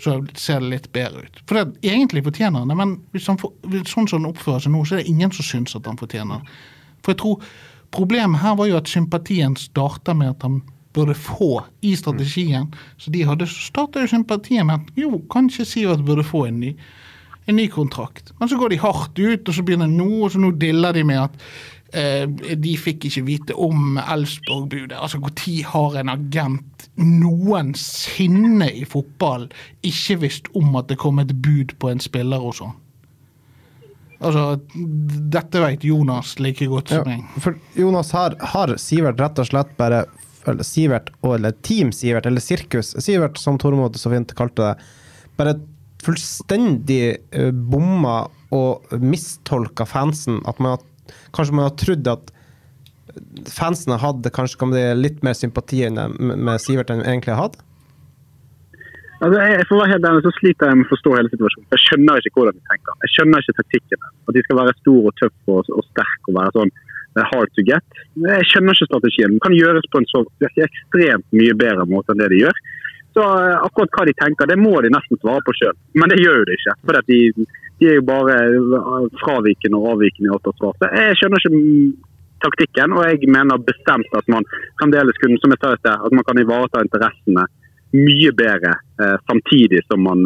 Så 0.00 0.16
ser 0.40 0.62
det 0.62 0.70
litt 0.72 0.90
bedre 0.96 1.26
ut. 1.26 1.40
For 1.48 1.58
det, 1.58 1.80
egentlig 1.84 2.24
fortjener 2.24 2.62
han 2.62 2.72
det, 2.72 2.76
men 2.78 2.96
hvis 3.12 3.28
han 3.28 3.38
får, 3.40 3.52
sånn 3.90 4.08
som 4.08 4.22
han 4.22 4.30
oppfører 4.30 4.64
seg 4.64 4.72
nå, 4.72 4.84
så 4.88 4.96
er 4.96 5.02
det 5.02 5.12
ingen 5.12 5.34
som 5.36 5.46
syns 5.46 5.76
at 5.76 5.88
han 5.88 6.00
fortjener 6.00 6.40
det. 6.40 6.60
For 7.04 7.12
jeg 7.12 7.20
tror 7.20 7.50
problemet 7.92 8.40
her 8.40 8.56
var 8.56 8.70
jo 8.70 8.78
at 8.80 8.88
sympatien 8.88 9.56
starta 9.60 10.14
med 10.16 10.32
at 10.32 10.46
han 10.46 10.62
burde 10.96 11.14
få 11.14 11.60
i 11.86 11.92
strategien. 11.98 12.70
Så 12.98 13.12
de 13.14 13.22
hadde 13.28 13.46
starta 13.50 14.02
jo 14.02 14.10
sympatien 14.10 14.66
med 14.66 14.80
at 14.80 14.98
jo, 14.98 15.20
kanskje 15.30 15.68
Sivert 15.68 16.02
burde 16.06 16.26
få 16.26 16.46
en 16.48 16.60
ny 16.64 16.74
en 17.50 17.56
ny 17.56 17.68
kontrakt. 17.68 18.32
Men 18.38 18.48
så 18.48 18.56
går 18.56 18.68
de 18.68 18.80
hardt 18.80 19.18
ut, 19.18 19.48
og 19.48 19.54
så 19.54 19.64
begynner 19.66 19.90
nå, 19.90 20.08
og 20.24 20.32
så 20.32 20.40
nå 20.40 20.52
diller 20.60 20.94
de 20.94 21.04
med 21.06 21.22
at 21.24 21.38
de 21.90 22.74
fikk 22.78 23.08
ikke 23.08 23.24
vite 23.26 23.54
om 23.58 23.96
Elfsborg-budet. 23.98 24.94
Altså, 24.94 25.18
Når 25.18 25.64
har 25.72 25.96
en 26.00 26.12
agent 26.12 26.84
noensinne 27.00 28.68
i 28.70 28.84
fotball 28.84 29.48
ikke 29.82 30.20
visst 30.22 30.50
om 30.54 30.76
at 30.78 30.88
det 30.88 31.00
kom 31.02 31.18
et 31.18 31.34
bud 31.42 31.74
på 31.82 31.90
en 31.90 32.02
spiller 32.02 32.38
og 32.38 32.54
sånn? 32.60 32.76
Altså, 34.20 34.60
dette 35.32 35.60
vet 35.62 35.84
Jonas 35.84 36.34
like 36.38 36.66
godt 36.68 36.92
som 36.92 37.06
meg. 37.08 37.24
for 37.40 37.56
Jonas, 37.74 38.10
har, 38.12 38.36
har 38.52 38.74
Sivert 38.76 39.20
rett 39.20 39.38
og 39.40 39.48
slett 39.48 39.72
bare 39.80 40.04
eller 40.48 40.64
Sivert, 40.64 41.10
eller 41.24 41.52
Team 41.64 41.92
Sivert, 41.92 42.26
eller 42.26 42.40
Sirkus 42.40 42.94
Sivert, 43.04 43.38
som 43.38 43.58
Tormod 43.60 43.96
så 44.00 44.12
fint 44.12 44.32
kalte 44.36 44.70
det, 44.70 44.90
bare 45.36 45.56
fullstendig 46.04 47.16
uh, 47.36 47.50
bomma 47.52 48.22
og 48.56 48.92
mistolka 49.04 49.86
fansen. 49.86 50.40
At 50.48 50.58
man 50.58 50.74
har, 50.74 50.86
kanskje 51.36 51.56
man 51.56 51.68
har 51.68 51.74
trodd 51.80 52.10
at 52.10 52.30
fansen 53.50 53.96
hadde 53.98 54.30
kanskje 54.34 54.60
kan 54.60 54.74
det 54.74 54.84
litt 54.98 55.24
mer 55.26 55.34
sympati 55.34 55.82
med 55.90 56.62
Sivert 56.62 56.92
enn 56.92 57.02
de 57.02 57.10
egentlig 57.10 57.38
hadde? 57.38 57.62
Altså, 59.20 59.36
jeg, 59.44 59.64
for 59.68 59.76
å 59.76 59.80
være 59.82 59.92
helt 59.92 60.06
ærlig 60.08 60.22
så 60.24 60.30
sliter 60.38 60.70
jeg 60.70 60.78
med 60.80 60.86
å 60.86 60.90
forstå 60.94 61.10
hele 61.12 61.30
situasjonen. 61.32 61.66
Jeg 61.74 61.82
skjønner 61.84 62.20
ikke 62.20 62.38
hvordan 62.40 62.56
de 62.56 62.62
tenker. 62.70 62.94
Jeg 63.04 63.12
skjønner 63.14 63.42
ikke 63.42 63.56
taktikken. 63.58 64.06
At 64.08 64.36
de 64.36 64.42
skal 64.46 64.58
være 64.60 64.76
stor 64.78 65.08
og 65.10 65.16
tøff 65.20 65.50
og, 65.52 65.72
og 65.76 65.84
sterk 65.90 66.30
og 66.30 66.36
være 66.38 66.54
sånn 66.54 66.72
eh, 66.72 67.26
hard 67.28 67.52
to 67.52 67.64
get. 67.68 68.00
Jeg 68.24 68.46
skjønner 68.48 68.78
ikke 68.78 68.88
strategien. 68.88 69.34
Den 69.34 69.42
kan 69.44 69.56
gjøres 69.58 69.90
på 69.92 70.00
en 70.00 70.08
så 70.08 70.22
ekstremt 70.48 71.36
mye 71.36 71.58
bedre 71.60 71.84
måte 71.90 72.14
enn 72.14 72.22
det 72.22 72.30
de 72.32 72.40
gjør. 72.46 72.62
Så 73.16 73.22
eh, 73.22 73.56
akkurat 73.66 73.96
hva 73.96 74.06
de 74.06 74.14
tenker, 74.18 74.50
det 74.50 74.58
må 74.60 74.76
de 74.84 74.92
nesten 74.92 75.18
svare 75.20 75.42
på 75.46 75.54
sjøl. 75.58 75.74
Men 75.98 76.12
det 76.12 76.20
gjør 76.22 76.44
de 76.46 76.56
ikke. 76.58 76.76
For 76.86 77.00
de, 77.10 77.18
de 77.80 77.90
er 77.90 77.98
jo 77.98 78.06
bare 78.06 78.36
eh, 78.46 79.08
fravikende 79.22 79.80
og 79.80 79.96
avvikende 79.96 80.30
i 80.30 80.34
alt 80.36 80.50
og 80.52 80.60
svart. 80.60 80.88
Jeg 80.94 81.18
skjønner 81.18 81.42
ikke 81.42 81.54
mm, 81.56 81.88
taktikken, 82.46 82.96
og 82.96 83.06
jeg 83.08 83.32
mener 83.34 83.64
bestemt 83.66 84.18
at 84.18 84.30
man 84.32 84.46
fremdeles 84.80 85.18
kunne, 85.22 85.40
som 85.42 85.54
jeg 85.54 85.62
sa 85.62 85.74
i 85.74 85.82
sted, 85.82 86.06
at 86.06 86.16
man 86.16 86.28
kan 86.28 86.42
ivareta 86.42 86.84
interessene 86.86 87.48
mye 87.90 88.34
bedre 88.38 88.76
eh, 89.02 89.16
samtidig 89.26 89.82
som 89.88 90.06
man, 90.06 90.22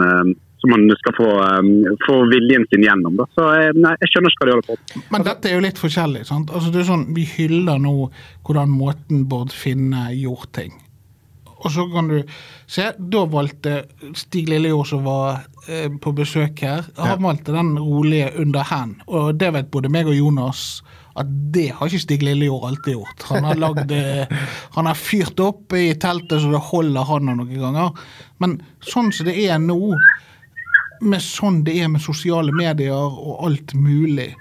man 0.69 0.85
skal 1.01 1.15
få, 1.17 1.31
um, 1.41 1.97
få 2.05 2.19
viljen 2.29 2.67
sin 2.69 2.85
gjennom. 2.85 3.17
Da. 3.17 3.25
Så 3.33 3.49
nei, 3.81 3.95
jeg 4.05 4.13
skjønner 4.13 4.33
ikke 4.33 4.45
hva 4.45 4.51
de 4.51 4.57
holder 4.59 4.69
på. 4.93 5.05
Men 5.17 5.25
dette 5.25 5.49
er 5.49 5.57
jo 5.57 5.65
litt 5.65 5.81
forskjellig. 5.81 6.27
sant? 6.29 6.53
Altså 6.53 6.73
det 6.75 6.83
er 6.85 6.91
sånn, 6.93 7.09
Vi 7.17 7.25
hyller 7.39 7.81
nå 7.81 7.95
hvordan 8.45 8.77
måten 8.77 9.25
Bård 9.33 9.57
Finne 9.57 10.11
gjorde 10.13 10.53
ting. 10.61 10.77
Og 11.65 11.73
så 11.73 11.87
kan 11.93 12.11
du 12.11 12.19
se, 12.67 12.91
da 12.99 13.25
valgte 13.31 13.85
Stig 14.17 14.51
Lillejord, 14.53 14.89
som 14.91 15.07
var 15.07 15.47
eh, 15.69 15.89
på 15.89 16.13
besøk 16.17 16.61
her, 16.65 16.85
han 16.99 17.23
valgte 17.25 17.55
den 17.57 17.75
rolige 17.81 18.33
under 18.43 18.67
hen. 18.69 18.99
Og 19.09 19.33
det 19.41 19.53
vet 19.57 19.73
både 19.73 19.93
meg 19.93 20.11
og 20.11 20.19
Jonas 20.19 20.83
at 21.15 21.31
det 21.55 21.69
har 21.77 21.87
ikke 21.87 22.03
Stig 22.03 22.25
Lillejord 22.27 22.67
alltid 22.69 22.97
gjort. 22.97 23.25
Han 23.31 23.47
har, 23.47 23.59
lagd, 23.63 23.93
eh, 23.95 24.47
han 24.75 24.91
har 24.91 24.99
fyrt 24.99 25.41
opp 25.41 25.75
i 25.79 25.93
teltet 26.01 26.43
så 26.43 26.51
det 26.51 26.63
holder 26.73 27.07
handa 27.07 27.37
noen 27.39 27.61
ganger. 27.61 27.93
Men 28.43 28.59
sånn 28.83 29.13
som 29.15 29.29
det 29.29 29.37
er 29.47 29.61
nå, 29.63 29.79
med 31.05 31.23
sånn 31.23 31.63
det 31.67 31.77
er 31.83 31.93
med 31.93 32.03
sosiale 32.03 32.55
medier 32.55 32.95
og 32.95 33.47
alt 33.47 33.77
mulig, 33.79 34.33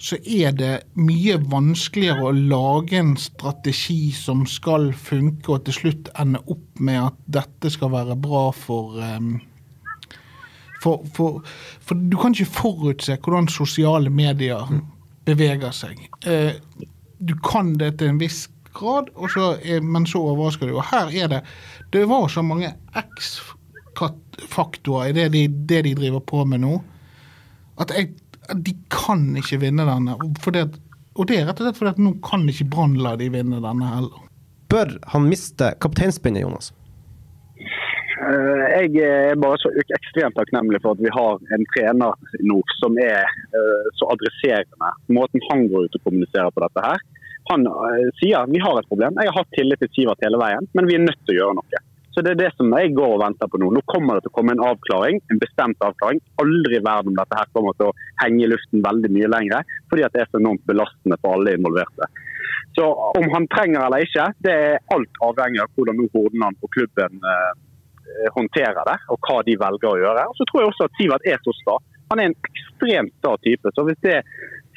så 0.00 0.16
er 0.24 0.54
det 0.56 0.72
mye 0.96 1.36
vanskeligere 1.52 2.30
å 2.30 2.32
lage 2.32 2.96
en 2.96 3.12
strategi 3.20 4.12
som 4.16 4.46
skal 4.48 4.94
funke, 4.96 5.52
og 5.52 5.66
til 5.66 5.74
slutt 5.76 6.08
ende 6.20 6.40
opp 6.48 6.80
med 6.80 7.02
at 7.10 7.18
dette 7.40 7.68
skal 7.72 7.92
være 7.92 8.16
bra 8.20 8.50
for 8.56 8.96
em, 9.04 9.34
for, 10.80 11.04
for, 11.12 11.44
for 11.84 12.00
du 12.08 12.16
kan 12.16 12.32
ikke 12.32 12.56
forutse 12.56 13.18
hvordan 13.20 13.52
sosiale 13.52 14.08
medier 14.08 14.64
beveger 15.28 15.76
seg. 15.76 16.00
Eh, 16.24 16.56
du 17.20 17.36
kan 17.44 17.76
det 17.76 17.98
til 18.00 18.08
en 18.14 18.22
viss 18.22 18.48
grad, 18.76 19.08
så 19.34 19.56
er, 19.60 19.80
men 19.84 20.06
så 20.08 20.18
overrasker 20.30 20.66
du. 20.70 20.74
Og 20.78 20.84
her 20.88 21.06
er 21.12 21.26
det 21.28 21.40
Det 21.92 22.08
var 22.08 22.28
så 22.30 22.42
mange 22.46 22.70
X-faktorer 22.94 25.08
i 25.10 25.12
det 25.12 25.28
de, 25.34 25.48
det 25.48 25.82
de 25.84 25.94
driver 25.98 26.20
på 26.20 26.44
med 26.46 26.60
nå, 26.62 26.82
at 27.82 27.90
jeg, 27.96 28.14
de 28.54 28.74
kan 28.92 29.22
ikke 29.38 29.60
vinne 29.62 29.86
denne. 29.88 30.16
At, 30.16 30.80
og 31.16 31.28
det 31.28 31.38
er 31.38 31.48
rett 31.48 31.60
og 31.60 31.68
slett 31.68 31.78
fordi 31.80 31.94
at 31.94 32.02
nå 32.02 32.16
kan 32.24 32.48
ikke 32.50 32.68
Brann 32.72 32.98
la 33.02 33.16
de 33.20 33.30
vinne 33.32 33.62
denne 33.62 33.94
heller. 33.94 34.26
Bør 34.70 34.92
han 35.12 35.26
miste 35.26 35.72
kapteinspinnet, 35.82 36.44
Jonas? 36.44 36.70
Eh, 38.20 38.66
Jeg 38.80 39.02
er 39.02 39.38
bare 39.40 39.58
så 39.62 39.72
ekstremt 39.80 40.36
takknemlig 40.38 40.82
for 40.84 40.94
at 40.94 41.02
vi 41.02 41.10
har 41.14 41.40
en 41.56 41.64
trener 41.74 42.36
nå 42.50 42.58
som 42.78 42.98
er 43.02 43.24
eh, 43.26 43.88
så 43.98 44.10
adresserende. 44.14 44.92
Måten 45.10 45.42
han 45.48 45.66
går 45.72 45.88
ut 45.88 45.98
og 45.98 46.04
kommuniserer 46.06 46.54
på 46.54 46.62
dette 46.66 46.84
her. 46.86 47.02
Han 47.50 47.66
eh, 47.66 48.10
sier 48.20 48.50
vi 48.52 48.62
har 48.62 48.78
et 48.78 48.90
problem. 48.92 49.18
Jeg 49.18 49.32
har 49.32 49.40
hatt 49.42 49.56
tillit 49.56 49.82
til 49.82 49.90
Sivert 49.96 50.22
hele 50.26 50.40
veien, 50.42 50.68
men 50.76 50.90
vi 50.90 50.98
er 50.98 51.06
nødt 51.06 51.22
til 51.24 51.34
å 51.34 51.40
gjøre 51.40 51.58
noe. 51.58 51.82
Så 52.10 52.24
Det 52.26 52.32
er 52.32 52.40
det 52.40 52.50
som 52.56 52.72
jeg 52.74 52.94
går 52.96 53.12
og 53.14 53.20
venter 53.22 53.50
på 53.50 53.58
nå. 53.62 53.68
Nå 53.70 53.80
kommer 53.86 54.18
det 54.18 54.24
til 54.24 54.32
å 54.32 54.36
komme 54.40 54.56
en 54.56 54.64
avklaring, 54.66 55.20
en 55.30 55.38
bestemt 55.42 55.84
avklaring. 55.86 56.18
Aldri 56.42 56.80
i 56.80 56.82
verden 56.82 57.12
om 57.12 57.20
dette 57.20 57.38
her 57.38 57.52
kommer 57.54 57.76
til 57.78 57.90
å 57.90 57.94
henge 58.24 58.42
i 58.44 58.50
luften 58.50 58.82
veldig 58.82 59.10
mye 59.14 59.30
lenger, 59.30 59.70
fordi 59.92 60.04
at 60.06 60.16
det 60.16 60.24
er 60.24 60.30
så 60.32 60.40
enormt 60.42 60.66
belastende 60.66 61.20
for 61.22 61.38
alle 61.38 61.54
involverte. 61.54 62.10
Så 62.74 62.86
om 63.18 63.26
han 63.34 63.46
trenger 63.54 63.86
eller 63.86 64.06
ikke, 64.06 64.26
det 64.46 64.52
er 64.52 64.82
alt 64.94 65.22
avhengig 65.26 65.62
av 65.62 65.70
hvordan 65.74 65.98
nå 66.00 66.08
Hordaland 66.14 66.66
og 66.66 66.74
klubben 66.74 67.30
eh, 67.32 67.52
håndterer 68.36 68.82
det, 68.90 68.98
og 69.14 69.26
hva 69.26 69.40
de 69.46 69.56
velger 69.62 69.90
å 69.90 69.98
gjøre. 70.02 70.28
Og 70.30 70.38
så 70.38 70.46
tror 70.50 70.62
jeg 70.62 70.72
også 70.72 70.88
at 70.88 70.98
Sivert 70.98 71.26
er 71.30 71.42
så 71.46 71.54
sta. 71.62 71.78
Han 72.10 72.22
er 72.22 72.30
en 72.30 72.38
ekstremt 72.50 73.14
sta 73.18 73.36
type. 73.46 73.74
så 73.74 73.86
hvis 73.86 74.02
det 74.06 74.22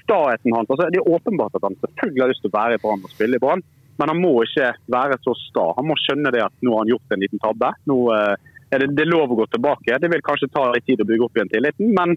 staheten 0.03 0.53
hans, 0.53 0.69
altså 0.69 0.89
Det 0.91 0.99
er 0.99 1.13
åpenbart 1.15 1.55
at 1.55 1.63
han 1.63 1.77
selvfølgelig 1.81 2.23
har 2.23 2.31
lyst 2.31 2.43
til 2.43 2.51
å 2.51 2.57
være 2.57 2.77
i 2.77 2.81
Brann 2.83 3.05
og 3.07 3.13
spille 3.13 3.39
i 3.39 3.43
Brann, 3.43 3.63
men 3.97 4.09
han 4.09 4.21
må 4.21 4.33
ikke 4.45 4.71
være 4.91 5.19
så 5.21 5.35
sta. 5.37 5.67
Han 5.77 5.87
må 5.89 5.97
skjønne 6.01 6.31
det 6.33 6.41
at 6.45 6.53
nå 6.65 6.73
har 6.73 6.83
han 6.83 6.93
gjort 6.93 7.15
en 7.15 7.23
liten 7.23 7.41
tabbe. 7.43 7.71
Nå 7.89 7.97
eh, 8.15 8.35
er 8.73 8.83
det, 8.83 8.93
det 8.97 9.05
er 9.05 9.11
lov 9.11 9.33
å 9.33 9.39
gå 9.41 9.47
tilbake. 9.53 9.99
Det 10.01 10.09
vil 10.11 10.23
kanskje 10.25 10.51
ta 10.53 10.65
litt 10.73 10.87
tid 10.87 11.03
å 11.03 11.07
bygge 11.09 11.27
opp 11.27 11.37
igjen 11.37 11.51
tilliten, 11.51 11.91
men 11.97 12.15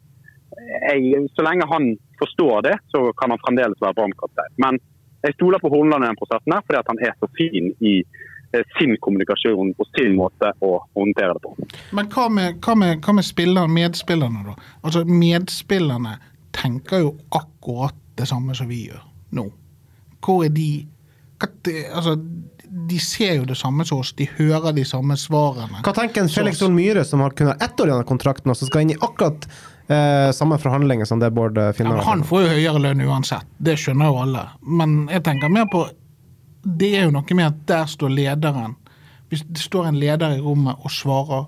jeg, 0.56 1.26
så 1.36 1.44
lenge 1.44 1.66
han 1.68 1.90
forstår 2.20 2.62
det, 2.68 2.76
så 2.92 3.10
kan 3.20 3.34
han 3.34 3.42
fremdeles 3.44 3.82
være 3.82 3.98
brannkaptein. 3.98 4.54
Men 4.62 4.78
jeg 5.26 5.36
stoler 5.36 5.60
på 5.60 5.70
Horneland 5.72 6.04
i 6.04 6.08
den 6.08 6.20
prosessen 6.20 6.54
her, 6.54 6.64
fordi 6.66 6.82
han 6.86 7.02
er 7.08 7.18
så 7.20 7.28
fin 7.36 7.68
i 7.84 7.94
eh, 8.54 8.64
sin 8.78 8.96
kommunikasjon 9.04 9.74
og 9.76 9.90
sin 9.96 10.16
måte 10.16 10.52
å 10.64 10.72
håndtere 10.96 11.36
det 11.36 11.44
på. 11.44 11.54
Men 11.98 12.10
hva 12.14 12.28
med, 12.32 12.58
hva 12.64 12.76
med, 12.78 13.04
hva 13.04 13.16
med 13.18 13.26
spillerne, 13.26 13.72
medspillerne, 13.76 14.44
da? 14.48 14.56
Altså, 14.82 15.04
medspillerne 15.04 16.16
tenker 16.56 17.04
jo 17.04 17.14
akkurat 17.36 17.96
det 18.16 18.28
samme 18.30 18.56
som 18.56 18.70
vi 18.70 18.86
gjør 18.86 19.02
nå. 19.36 19.50
Hvor 20.24 20.46
er 20.46 20.54
de 20.54 20.86
det, 21.66 21.86
altså, 21.92 22.16
de 22.88 22.98
ser 23.02 23.34
jo 23.40 23.46
det 23.48 23.56
samme 23.58 23.84
som 23.84 24.00
oss, 24.02 24.12
de 24.16 24.28
hører 24.38 24.72
de 24.76 24.84
samme 24.88 25.16
svarene. 25.20 25.82
Hva 25.84 25.94
tenker 25.96 26.24
en 26.24 26.30
Felix 26.32 26.60
Sol 26.62 26.72
Myhre, 26.74 27.04
som 27.04 27.22
har 27.24 27.34
kun 27.36 27.50
har 27.52 27.58
ett 27.60 27.80
år 27.80 27.90
igjen 27.90 28.04
av 28.04 28.08
kontrakten, 28.08 28.52
og 28.52 28.58
som 28.58 28.70
skal 28.70 28.84
inn 28.86 28.94
i 28.94 28.98
akkurat 29.00 29.46
eh, 29.88 30.30
samme 30.36 30.58
forhandlinger 30.62 31.08
som 31.08 31.20
det 31.22 31.30
Bård 31.36 31.54
Finner? 31.56 31.68
Ja, 31.72 31.76
Finne 31.78 31.92
men 31.94 32.00
har? 32.00 32.08
han 32.10 32.24
får 32.26 32.46
jo 32.46 32.54
høyere 32.54 32.82
lønn 32.86 33.04
uansett, 33.06 33.48
det 33.58 33.76
skjønner 33.82 34.10
jo 34.10 34.22
alle. 34.24 34.46
Men 34.62 34.96
jeg 35.12 35.24
tenker 35.28 35.52
mer 35.52 35.68
på 35.72 35.86
Det 36.66 36.88
er 36.98 37.04
jo 37.06 37.12
noe 37.14 37.36
med 37.38 37.46
at 37.46 37.58
der 37.68 37.86
står 37.86 38.10
lederen. 38.10 38.72
Hvis 39.30 39.44
det 39.46 39.62
står 39.62 39.86
en 39.86 40.00
leder 40.00 40.34
i 40.34 40.40
rommet 40.42 40.80
og 40.82 40.90
svarer 40.90 41.44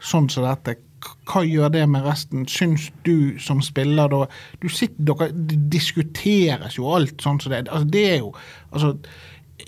sånn 0.00 0.30
som 0.32 0.46
dette, 0.46 0.78
hva 1.00 1.42
gjør 1.46 1.72
det 1.72 1.86
med 1.88 2.04
resten? 2.04 2.46
Syns 2.50 2.90
du 3.06 3.38
som 3.40 3.62
spiller 3.64 4.10
da 4.12 4.24
du 4.60 4.68
sitter, 4.68 5.02
dere, 5.08 5.30
diskuteres 5.72 6.78
jo 6.78 6.90
alt 6.92 7.20
sånn 7.22 7.40
som 7.40 7.54
det. 7.54 7.66
Altså, 7.68 7.88
det 7.92 8.06
er 8.14 8.18
jo 8.22 8.32
altså, 8.70 8.94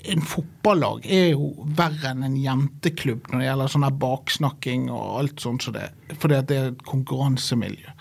En 0.09 0.23
fotballag 0.25 1.05
er 1.05 1.27
jo 1.35 1.51
verre 1.77 2.09
enn 2.09 2.23
en 2.25 2.37
jenteklubb 2.41 3.27
når 3.29 3.39
det 3.39 3.45
gjelder 3.45 3.71
sånn 3.71 3.85
baksnakking 4.01 4.87
og 4.91 5.19
alt 5.19 5.43
sånt 5.43 5.63
som 5.63 5.75
det. 5.75 5.85
Fordi 6.19 6.39
at 6.39 6.47
det 6.49 6.57
er 6.57 6.71
et 6.71 6.81
konkurransemiljø. 6.89 7.93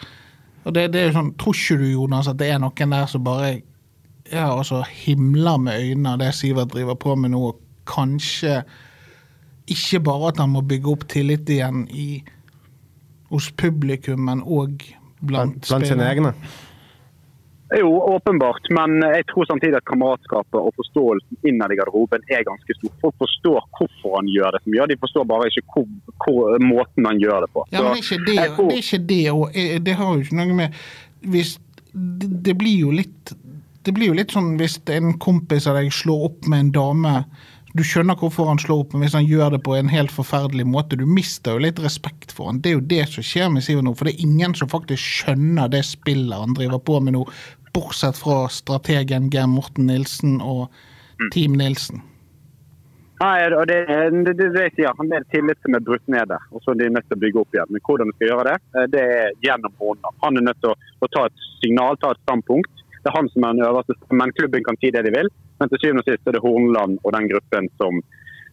Og 0.65 0.75
det, 0.75 0.87
det 0.95 1.03
er 1.03 1.11
jo 1.11 1.19
sånn, 1.19 1.35
Tror 1.39 1.59
ikke 1.59 1.77
du, 1.83 1.85
Jonas, 1.93 2.31
at 2.33 2.41
det 2.41 2.49
er 2.49 2.63
noen 2.63 2.97
der 2.97 3.11
som 3.13 3.27
bare 3.27 3.53
ja, 4.33 4.47
altså, 4.49 4.81
himler 4.89 5.61
med 5.61 5.85
øynene 5.85 6.15
av 6.15 6.23
det 6.23 6.33
Sivert 6.39 6.73
driver 6.73 6.97
på 6.97 7.15
med 7.21 7.35
nå, 7.35 7.53
kanskje 7.89 8.63
ikke 9.71 10.01
bare 10.07 10.33
at 10.33 10.41
han 10.43 10.53
må 10.55 10.63
bygge 10.67 10.91
opp 10.91 11.05
tillit 11.11 11.51
igjen 11.51 11.85
i, 11.91 12.23
hos 13.33 13.49
publikum, 13.59 14.21
men 14.29 14.45
òg 14.45 14.85
blant, 15.23 15.65
Blant, 15.65 15.89
sine 15.89 16.07
egne? 16.09 16.35
Jo, 17.73 17.89
åpenbart, 17.89 18.67
men 18.77 18.99
jeg 19.01 19.25
tror 19.31 19.47
samtidig 19.49 19.79
at 19.79 19.87
kameratskapet 19.89 20.59
og 20.61 20.75
forståelsen 20.77 21.39
innad 21.49 21.73
i 21.73 21.79
garderoben 21.79 22.27
er 22.29 22.45
ganske 22.45 22.77
stor. 22.77 22.93
Folk 23.01 23.17
forstår 23.23 23.63
hvorfor 23.79 24.19
han 24.19 24.29
gjør 24.29 24.53
det 24.53 24.61
som 24.65 24.77
gjør, 24.77 24.91
de 24.91 24.99
forstår 25.05 25.25
bare 25.31 25.49
ikke 25.49 25.65
hvor, 25.73 25.87
hvor, 26.25 26.59
måten 26.61 27.09
han 27.09 27.23
gjør 27.23 27.47
det 27.47 27.51
på. 27.55 27.65
Ja, 27.73 27.81
men 27.87 27.97
det 27.97 28.03
er 28.03 28.05
ikke 28.05 28.27
det, 28.27 28.37
tror- 28.57 28.69
det, 28.69 28.77
er 28.77 28.85
ikke 28.85 29.07
det 29.15 29.23
og 29.33 29.57
eh, 29.63 29.79
det 29.87 29.95
har 30.03 30.13
jo 30.13 30.27
ikke 30.27 30.41
noe 30.43 30.59
med 30.59 30.83
hvis, 31.33 31.55
det, 31.93 32.29
det 32.51 32.59
blir 32.61 32.85
jo 32.85 32.93
litt 32.99 33.33
det 33.83 33.95
blir 33.97 34.13
jo 34.13 34.19
litt 34.19 34.35
sånn 34.35 34.53
hvis 34.61 34.77
en 34.95 35.17
kompis 35.23 35.65
av 35.71 35.79
deg 35.81 35.89
slår 35.95 36.29
opp 36.29 36.47
med 36.51 36.67
en 36.67 36.75
dame 36.77 37.15
Du 37.73 37.81
skjønner 37.87 38.19
hvorfor 38.21 38.51
han 38.51 38.61
slår 38.61 38.83
opp, 38.83 38.93
men 38.93 39.07
hvis 39.07 39.17
han 39.17 39.25
gjør 39.25 39.55
det 39.55 39.63
på 39.65 39.79
en 39.79 39.89
helt 39.89 40.13
forferdelig 40.13 40.67
måte 40.69 40.99
Du 41.01 41.07
mister 41.09 41.57
jo 41.57 41.65
litt 41.65 41.81
respekt 41.81 42.35
for 42.37 42.51
han. 42.51 42.61
Det 42.61 42.73
er 42.73 42.77
jo 42.77 42.87
det 42.93 43.03
som 43.15 43.25
skjer 43.25 43.49
med 43.53 43.65
Sivert 43.65 43.87
nå. 43.87 43.95
For 43.97 44.09
det 44.09 44.17
er 44.17 44.27
ingen 44.27 44.57
som 44.59 44.69
faktisk 44.73 45.01
skjønner 45.01 45.73
det 45.73 45.85
spillet 45.89 46.37
han 46.37 46.57
driver 46.59 46.83
på 46.85 47.01
med 47.01 47.17
nå, 47.17 47.25
bortsett 47.73 48.19
fra 48.21 48.45
strategen 48.53 49.31
Geir 49.33 49.49
Morten 49.49 49.89
Nilsen 49.89 50.41
og 50.45 50.67
Team 51.33 51.57
Nilsen. 51.57 52.03
Nei, 53.23 53.37
og 53.55 53.69
det, 53.71 53.77
det, 53.87 54.33
det, 54.35 54.49
det, 54.51 54.65
ja, 54.83 54.91
han. 54.99 55.09
det 55.09 55.21
er 55.21 55.27
tillit 55.31 55.61
som 55.63 55.77
er 55.79 55.85
brutt 55.87 56.03
ned 56.11 56.27
der, 56.33 56.43
og 56.51 56.63
så 56.65 56.73
er 56.73 56.81
de 56.81 56.89
nødt 56.91 57.07
til 57.07 57.17
å 57.17 57.23
bygge 57.23 57.43
opp 57.43 57.55
igjen. 57.55 57.71
Men 57.71 57.85
hvordan 57.87 58.11
de 58.11 58.15
skal 58.17 58.31
gjøre 58.33 58.47
det, 58.49 58.55
eh, 58.75 58.87
det 58.91 59.03
er 59.17 59.37
gjennom 59.47 59.77
hånda. 59.79 60.11
Han 60.25 60.41
er 60.41 60.47
nødt 60.49 60.59
til 60.65 60.73
å, 60.73 60.79
å 61.07 61.09
ta 61.15 61.29
et 61.29 61.45
signal, 61.61 62.01
ta 62.03 62.11
et 62.13 62.23
standpunkt. 62.25 62.82
Det 63.03 63.11
er 63.11 63.17
han 63.19 63.29
som 63.33 63.45
er 63.45 63.55
den 63.57 63.67
øverste, 63.67 63.97
men 64.15 64.33
klubben 64.39 64.65
kan 64.67 64.77
si 64.79 64.91
det 64.95 65.03
de 65.07 65.13
vil. 65.15 65.29
Men 65.61 65.71
til 65.71 65.81
syvende 65.83 66.05
og 66.05 66.09
sist 66.11 66.29
er 66.29 66.37
det 66.37 66.43
Hornland 66.45 66.99
og 67.03 67.15
den 67.17 67.29
gruppen 67.33 67.69
som, 67.81 67.99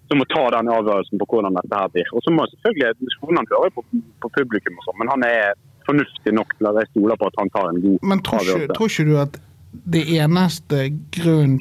som 0.10 0.18
må 0.22 0.26
ta 0.34 0.44
den 0.58 0.72
avgjørelsen 0.74 1.22
på 1.22 1.28
hvordan 1.30 1.58
dette 1.60 1.82
her 1.82 1.92
blir. 1.94 2.10
Og 2.18 2.26
så 2.26 2.34
må 2.34 2.48
selvfølgelig 2.54 3.14
Hornland 3.22 3.52
høre 3.54 3.70
på, 3.78 3.86
på 4.24 4.32
publikum 4.40 4.80
og 4.82 4.88
sånn, 4.88 5.00
men 5.04 5.14
han 5.14 5.26
er 5.28 5.54
fornuftig 5.86 6.34
nok 6.38 6.54
til 6.58 6.70
at 6.70 6.82
jeg 6.82 6.92
stoler 6.92 7.20
på 7.22 7.30
at 7.30 7.38
han 7.42 7.50
tar 7.56 7.70
en 7.72 7.82
god 7.86 8.04
Men 8.12 8.22
tror 8.26 8.46
ikke, 8.46 8.74
tror 8.78 8.92
ikke 8.94 9.08
du 9.10 9.16
at 9.22 9.40
det 9.96 10.02
eneste 10.18 10.80
grunn 11.14 11.60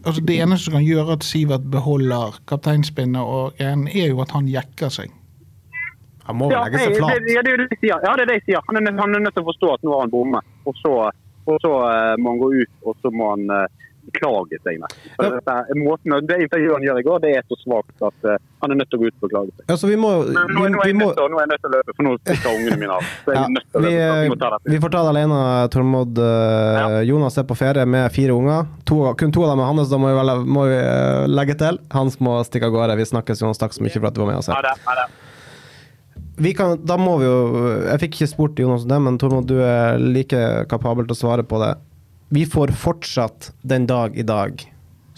Altså 0.00 0.22
Det 0.24 0.36
eneste 0.40 0.64
som 0.64 0.74
kan 0.78 0.84
gjøre 0.86 1.12
at 1.18 1.24
Sivert 1.26 1.66
beholder 1.70 2.38
kapteinspinnet, 2.48 3.20
og 3.20 3.58
en, 3.60 3.82
er 3.88 4.06
jo 4.14 4.22
at 4.24 4.30
han 4.32 4.46
jekker 4.48 4.88
seg. 4.88 5.10
Han 6.24 6.38
må 6.40 6.48
vel 6.48 6.56
Ja, 6.56 6.62
legge 6.64 6.80
seg 6.80 6.94
det, 6.94 7.00
flat. 7.02 7.20
det, 7.26 7.34
ja, 7.34 7.42
det 7.44 7.52
er 7.52 7.60
det 7.60 7.66
jeg 7.74 7.80
sier. 7.82 7.98
Ja, 8.06 8.14
det 8.16 8.24
er 8.24 8.30
det 8.30 8.36
jeg 8.38 8.44
sier. 8.46 8.62
Han 8.70 8.80
er, 8.80 8.94
han 8.96 9.18
er 9.18 9.24
nødt 9.26 9.36
til 9.36 9.44
å 9.44 9.48
forstå 9.50 9.74
at 9.74 9.84
nå 9.84 9.92
har 9.92 10.06
han 10.06 10.14
bommet. 10.14 10.48
Og 10.64 10.78
så, 10.80 10.94
og 11.46 11.60
så 11.64 11.72
eh, 11.88 12.16
må 12.20 12.34
han 12.34 12.42
gå 12.42 12.50
ut, 12.60 12.74
og 12.84 12.96
så 13.00 13.12
må 13.14 13.30
han 13.36 13.68
beklage 14.10 14.58
seg. 14.64 14.78
Med. 14.80 14.94
Ja. 15.18 15.28
dette, 15.36 15.76
måten, 15.78 16.14
det 16.26 16.38
intervjuet 16.46 16.78
han 16.78 16.86
gjør 16.86 17.00
i 17.00 17.04
går, 17.06 17.20
det 17.24 17.32
er 17.38 17.44
så 17.48 17.58
svakt 17.60 18.04
at 18.06 18.28
eh, 18.28 18.40
han 18.64 18.74
er 18.74 18.80
nødt 18.80 18.90
til 18.92 18.98
å 18.98 19.02
gå 19.02 19.10
ut 19.10 19.16
og 19.18 19.26
beklage 19.26 19.54
seg. 19.54 19.64
Ja, 19.70 19.76
så 19.80 19.90
vi 19.90 19.98
må, 20.00 20.10
vi, 20.26 20.34
nå, 20.36 20.44
nå, 20.56 20.64
er 20.82 20.90
vi 20.90 20.96
må 20.96 21.10
til, 21.16 21.30
nå 21.32 21.40
er 21.40 21.44
jeg 21.46 21.52
nødt 21.52 21.62
til 21.64 21.70
å 21.70 21.74
løpe, 21.76 21.96
for 21.96 22.08
nå 22.08 22.14
stikker 22.22 22.56
ungene 22.56 22.78
mine 22.80 22.96
av. 22.96 23.12
Ja, 23.30 23.44
vi, 23.46 23.94
Vi 24.66 24.74
vi 24.76 24.82
får 24.82 24.94
ta 24.94 25.04
det 25.06 25.12
alene, 25.14 25.40
Tormod. 25.74 26.22
Eh, 26.24 26.68
Ja. 26.80 27.00
Jonas 27.04 27.36
er 27.40 27.44
på 27.48 27.56
ferie 27.58 27.84
med 27.88 28.12
fire 28.14 28.34
unger. 28.36 28.68
To, 28.88 29.02
kun 29.18 29.32
to 29.34 29.42
av 29.44 29.52
dem 29.54 29.62
er 29.62 29.68
hans, 29.70 29.90
da 29.92 29.98
må 30.00 30.10
vi, 30.10 30.18
vel, 30.20 30.32
må 30.58 30.66
eh, 30.70 31.26
legge 31.30 31.56
til. 31.60 31.80
Hans 31.94 32.18
må 32.24 32.38
stikke 32.46 32.70
av 32.70 32.76
gårde. 32.76 32.96
Vi 33.00 33.08
snakkes, 33.10 33.42
Jonas. 33.42 33.60
Takk 33.60 33.76
så 33.76 33.84
mye 33.84 33.92
for 33.98 34.08
at 34.10 34.16
du 34.16 34.22
var 34.24 34.32
med 34.32 34.40
oss 34.40 34.50
Ha 34.52 34.62
det. 34.64 34.76
Ha 34.86 34.96
det. 35.02 35.08
Kan, 36.40 36.78
da 36.88 36.96
må 36.96 37.18
vi 37.20 37.26
jo 37.26 37.38
Jeg 37.84 38.00
fikk 38.00 38.14
ikke 38.16 38.30
spurt 38.30 38.60
Jonas 38.62 38.86
om 38.86 38.92
det, 38.92 38.98
men 39.04 39.18
Tormod, 39.20 39.48
du 39.50 39.60
er 39.60 40.00
like 40.00 40.40
kapabel 40.70 41.04
til 41.04 41.18
å 41.18 41.20
svare 41.20 41.44
på 41.44 41.60
det. 41.60 41.74
Vi 42.32 42.46
får 42.48 42.72
fortsatt 42.78 43.50
den 43.66 43.88
dag 43.90 44.16
i 44.16 44.24
dag 44.24 44.62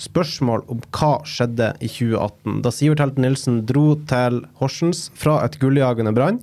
spørsmål 0.02 0.64
om 0.72 0.80
hva 0.94 1.12
skjedde 1.28 1.72
i 1.78 1.90
2018, 1.90 2.62
da 2.64 2.72
Sivert 2.74 3.02
Helten 3.02 3.26
Nilsen 3.26 3.61
dro 3.68 3.92
til 4.11 4.40
Horsens 4.58 5.06
fra 5.18 5.38
et 5.44 5.58
gulljagende 5.62 6.14
Brann. 6.16 6.40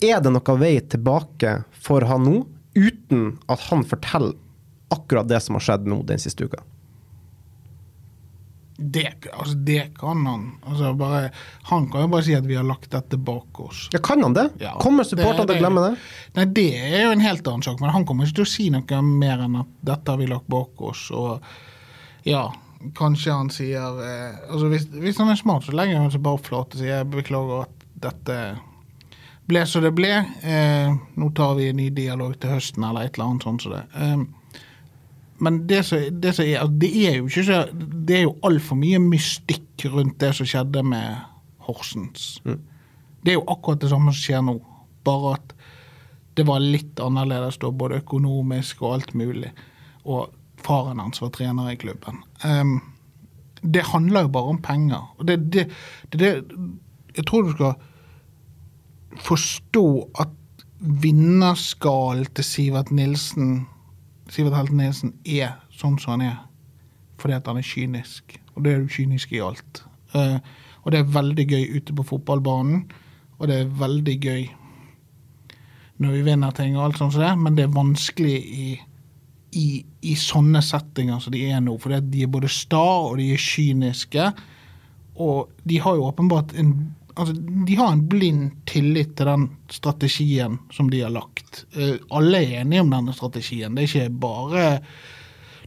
Er 0.00 0.22
det 0.24 0.32
noe 0.32 0.56
vei 0.56 0.78
tilbake 0.80 1.58
for 1.76 2.06
han 2.08 2.24
nå, 2.24 2.36
uten 2.78 3.34
at 3.50 3.66
han 3.68 3.84
forteller 3.84 4.38
akkurat 4.94 5.28
det 5.28 5.42
som 5.44 5.58
har 5.58 5.66
skjedd 5.66 5.90
nå 5.90 6.00
den 6.08 6.22
siste 6.22 6.48
uka? 6.48 6.62
Det, 8.82 9.12
altså 9.32 9.54
det 9.54 9.90
kan 9.98 10.22
han. 10.26 10.44
Altså 10.64 10.94
bare, 10.96 11.26
han 11.68 11.88
kan 11.92 12.06
jo 12.06 12.08
bare 12.14 12.24
si 12.24 12.32
at 12.32 12.46
vi 12.48 12.56
har 12.56 12.64
lagt 12.64 12.88
dette 12.94 13.18
bak 13.20 13.60
oss. 13.60 13.82
Ja, 13.92 14.00
kan 14.00 14.22
han 14.24 14.32
det? 14.32 14.46
Ja, 14.62 14.72
Kommer 14.80 15.04
supporterne 15.04 15.44
til 15.50 15.58
å 15.58 15.60
glemme 15.60 15.82
det? 15.84 15.90
Nei, 16.38 16.46
Det 16.56 16.64
er 16.78 17.04
jo 17.04 17.10
en 17.12 17.24
helt 17.24 17.50
annen 17.50 17.66
sak, 17.66 17.76
men 17.82 17.92
han 17.92 18.06
kommer 18.08 18.24
ikke 18.24 18.40
til 18.40 18.48
å 18.48 18.52
si 18.54 18.70
noe 18.72 19.02
mer 19.04 19.44
enn 19.44 19.60
at 19.60 19.76
dette 19.92 20.14
har 20.14 20.22
vi 20.22 20.30
lagt 20.30 20.48
bak 20.48 20.80
oss. 20.88 21.04
Og 21.12 21.44
ja, 22.24 22.46
kanskje 22.96 23.36
han 23.36 23.52
sier 23.52 24.00
eh, 24.06 24.40
altså 24.48 24.72
hvis, 24.72 24.88
hvis 24.96 25.20
han 25.20 25.28
er 25.34 25.40
smart, 25.42 25.68
så 25.68 25.76
legger 25.76 26.00
han 26.00 26.10
seg 26.14 26.24
bare 26.24 26.40
flat 26.40 26.72
og 26.72 26.80
sier 26.80 26.94
jeg 27.02 27.12
beklager 27.12 27.66
at 27.66 27.86
dette 28.08 28.40
ble 29.50 29.66
som 29.68 29.84
det 29.84 29.92
ble. 29.92 30.14
Eh, 30.40 30.98
nå 31.20 31.32
tar 31.36 31.56
vi 31.58 31.68
en 31.68 31.80
ny 31.82 31.90
dialog 31.92 32.36
til 32.40 32.56
høsten, 32.56 32.86
eller 32.86 33.04
et 33.10 33.18
eller 33.18 33.28
annet 33.34 33.44
sånt 33.44 33.66
som 33.66 33.76
det. 33.76 33.84
Eh, 33.92 34.20
men 35.40 35.62
det 35.68 35.82
som, 35.88 36.02
det 36.20 36.34
som 36.36 36.44
er 36.44 36.60
altså, 36.60 36.78
Det 36.82 36.90
er 37.08 37.14
jo 37.16 37.28
ikke 37.28 37.44
så 37.46 37.60
Det 38.08 38.16
er 38.16 38.22
jo 38.26 38.36
altfor 38.44 38.76
mye 38.76 39.00
mystikk 39.02 39.86
rundt 39.92 40.18
det 40.20 40.34
som 40.36 40.48
skjedde 40.48 40.82
med 40.84 41.16
Horsens. 41.64 42.40
Det 42.44 43.32
er 43.32 43.38
jo 43.38 43.46
akkurat 43.48 43.80
det 43.80 43.90
samme 43.92 44.12
som 44.12 44.20
skjer 44.20 44.44
nå, 44.44 44.56
bare 45.04 45.34
at 45.38 45.54
det 46.38 46.46
var 46.48 46.62
litt 46.62 47.00
annerledes 47.02 47.58
da, 47.60 47.70
både 47.72 48.00
økonomisk 48.00 48.82
og 48.84 48.94
alt 48.94 49.14
mulig. 49.18 49.50
Og 50.08 50.30
faren 50.64 51.00
hans 51.02 51.20
var 51.22 51.32
trener 51.34 51.72
i 51.72 51.78
klubben. 51.80 52.22
Um, 52.44 52.78
det 53.60 53.88
handler 53.90 54.26
jo 54.26 54.34
bare 54.36 54.54
om 54.54 54.60
penger. 54.62 55.08
Og 55.18 55.28
det, 55.28 55.36
er 55.36 55.48
det, 55.56 55.66
det 56.12 56.30
Jeg 57.16 57.26
tror 57.28 57.44
du 57.44 57.52
skal 57.52 57.74
forstå 59.20 59.86
at 60.22 60.36
vinnerskalen 60.80 62.30
til 62.34 62.44
Sivert 62.44 62.90
Nilsen 62.90 63.66
Sivert 64.30 64.54
Helten 64.54 64.78
Nilsen 64.78 65.14
er 65.26 65.56
sånn 65.74 65.98
som 65.98 66.16
han 66.16 66.26
er 66.28 66.38
fordi 67.20 67.36
at 67.36 67.48
han 67.50 67.58
er 67.60 67.66
kynisk. 67.66 68.38
Og 68.54 68.64
det 68.64 68.72
er 68.72 68.78
jo 68.80 68.92
kynisk 68.94 69.32
i 69.36 69.42
alt. 69.44 69.82
Uh, 70.14 70.38
og 70.80 70.94
det 70.94 71.02
er 71.02 71.12
veldig 71.12 71.46
gøy 71.50 71.64
ute 71.76 71.96
på 71.96 72.06
fotballbanen, 72.14 72.86
og 73.36 73.50
det 73.50 73.58
er 73.60 73.74
veldig 73.80 74.16
gøy 74.24 74.46
når 76.00 76.14
vi 76.16 76.22
vinner 76.24 76.54
ting 76.56 76.78
og 76.78 76.86
alt 76.86 77.00
sånt 77.00 77.12
som 77.12 77.22
det, 77.22 77.32
men 77.36 77.56
det 77.58 77.66
er 77.66 77.74
vanskelig 77.74 78.36
i, 78.40 78.68
i, 79.60 79.66
i 80.08 80.14
sånne 80.16 80.62
settinger 80.64 81.20
som 81.20 81.34
de 81.34 81.42
er 81.52 81.60
nå, 81.60 81.74
fordi 81.80 81.98
de 82.14 82.22
er 82.24 82.32
både 82.32 82.48
sta 82.52 82.80
og 83.10 83.18
de 83.20 83.26
er 83.34 83.44
kyniske, 83.44 84.30
og 85.20 85.50
de 85.68 85.80
har 85.84 85.98
jo 85.98 86.06
åpenbart 86.08 86.54
en 86.56 86.72
Altså, 87.20 87.34
de 87.36 87.76
har 87.76 87.92
en 87.92 88.06
blind 88.08 88.50
tillit 88.70 89.14
til 89.18 89.28
den 89.28 89.46
strategien 89.70 90.58
som 90.72 90.88
de 90.92 91.02
har 91.04 91.12
lagt. 91.12 91.64
Uh, 91.76 91.98
alle 92.16 92.40
er 92.40 92.62
enige 92.62 92.84
om 92.84 92.92
denne 92.94 93.14
strategien. 93.16 93.76
Det 93.76 93.84
er 93.84 93.90
ikke 93.90 94.20
bare 94.22 94.66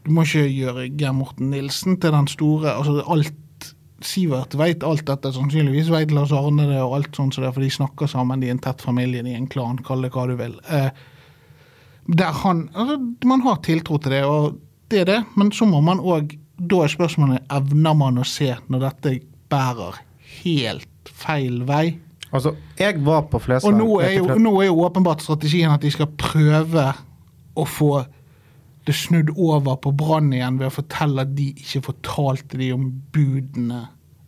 Du 0.03 0.11
må 0.11 0.25
ikke 0.25 0.49
gjøre 0.51 0.89
Geir 0.99 1.13
Morten 1.15 1.53
Nilsen 1.53 1.95
til 2.01 2.11
den 2.11 2.27
store 2.27 2.73
altså 2.75 3.05
alt 3.07 3.39
Sivert 4.03 4.57
vet 4.59 4.83
alt 4.83 5.05
dette, 5.07 5.31
sannsynligvis 5.31 5.87
vet 5.93 6.11
Lars 6.11 6.33
Arne 6.35 6.65
det 6.67 6.79
og 6.81 6.97
alt 6.97 7.15
sånt, 7.15 7.37
så 7.37 7.47
for 7.53 7.63
de 7.63 7.69
snakker 7.71 8.09
sammen, 8.11 8.43
er 8.43 8.51
en 8.51 8.59
tett 8.59 8.83
familie, 8.83 9.23
er 9.23 9.37
en 9.37 9.47
klan, 9.47 9.79
kall 9.85 10.03
det 10.03 10.11
hva 10.11 10.25
du 10.27 10.35
vil. 10.39 10.57
Eh, 10.67 10.89
der 12.11 12.39
han, 12.43 12.65
altså, 12.73 12.97
Man 13.25 13.41
har 13.41 13.61
tiltro 13.63 13.97
til 13.97 14.11
det, 14.11 14.23
og 14.27 14.59
det 14.91 14.99
er 14.99 15.05
det, 15.05 15.21
men 15.35 15.51
så 15.51 15.65
må 15.65 15.81
man 15.81 16.03
òg 16.03 16.39
Da 16.53 16.83
er 16.83 16.91
spørsmålet 16.91 17.47
evner 17.51 17.95
man 17.97 18.19
å 18.21 18.25
se 18.27 18.51
når 18.69 18.83
dette 18.83 19.13
bærer 19.49 19.97
helt 20.43 20.92
feil 21.23 21.61
vei. 21.69 21.85
Altså, 22.33 22.55
jeg 22.79 22.97
var 23.05 23.27
på 23.29 23.39
Flesland 23.43 23.75
Og 23.75 23.79
nå 23.83 23.99
er, 24.01 24.15
jo, 24.17 24.35
nå 24.41 24.53
er 24.63 24.67
jo 24.71 24.79
åpenbart 24.87 25.21
strategien 25.21 25.69
at 25.73 25.83
de 25.85 25.91
skal 25.93 26.09
prøve 26.17 26.87
å 27.55 27.65
få 27.69 27.91
det 28.87 28.95
snudd 28.97 29.29
over 29.39 29.77
på 29.79 29.93
Brann 29.95 30.31
igjen 30.33 30.57
ved 30.59 30.67
å 30.71 30.73
fortelle 30.73 31.23
at 31.23 31.35
de 31.37 31.51
ikke 31.53 31.83
fortalte 31.85 32.57
de 32.59 32.71
om 32.75 32.87
budene. 33.15 33.83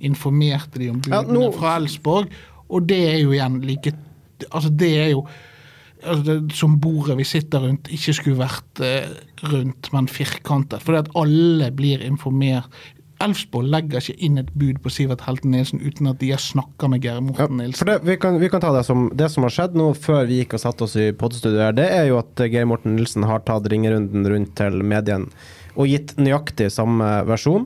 Informerte 0.05 0.79
de 0.79 0.91
om 0.93 1.01
budene 1.01 1.23
Ja, 1.25 1.34
nå- 1.34 1.49
fra 1.58 1.73
Elsborg. 1.79 2.29
Og 2.69 2.86
det 2.88 3.01
er 3.10 3.19
jo 3.23 3.34
igjen 3.36 3.60
like 3.65 3.93
Altså, 4.51 4.69
det 4.69 4.89
er 4.99 5.10
jo 5.13 5.21
altså 6.03 6.23
det, 6.27 6.53
Som 6.53 6.73
bordet 6.84 7.15
vi 7.17 7.23
sitter 7.23 7.63
rundt, 7.63 7.88
ikke 7.88 8.13
skulle 8.17 8.38
vært 8.41 8.81
eh, 8.84 9.08
rundt, 9.49 9.89
men 9.95 10.08
firkantet. 10.12 10.84
Fordi 10.84 10.99
at 11.01 11.12
alle 11.15 11.71
blir 11.71 12.03
informert. 12.05 12.69
Elfsborg 13.23 13.69
legger 13.71 14.01
ikke 14.01 14.25
inn 14.28 14.39
et 14.41 14.49
bud 14.58 14.82
på 14.84 14.91
Sivert 14.91 15.23
Helten 15.28 15.54
Nilsen 15.56 15.80
uten 15.80 16.10
at 16.12 16.19
de 16.19 16.32
har 16.34 16.41
snakka 16.41 16.89
med 16.91 17.04
Geir 17.06 17.19
Ja, 17.19 17.23
Morten 17.23 17.47
for 17.47 17.58
Nilsen. 17.60 17.88
det, 17.88 17.99
vi, 18.04 18.17
kan, 18.21 18.39
vi 18.41 18.49
kan 18.51 18.63
ta 18.63 18.73
det 18.75 18.84
som, 18.88 19.08
det 19.15 19.30
som 19.32 19.47
har 19.47 19.54
skjedd 19.56 19.78
nå 19.80 19.91
før 19.97 20.25
vi 20.30 20.41
gikk 20.41 20.58
og 20.58 20.63
satte 20.65 20.88
oss 20.88 20.95
i 20.99 21.12
podstudio 21.15 21.63
her, 21.63 21.75
det 21.78 21.88
er 21.95 22.10
jo 22.10 22.19
at 22.19 22.43
Geir 22.51 22.67
Morten 22.69 22.97
Nilsen 22.97 23.28
har 23.28 23.45
tatt 23.47 23.69
ringerunden 23.71 24.28
rundt 24.32 24.56
til 24.60 24.82
mediene 24.84 25.32
og 25.75 25.89
gitt 25.91 26.13
nøyaktig 26.15 26.69
samme 26.71 27.08
versjon. 27.28 27.65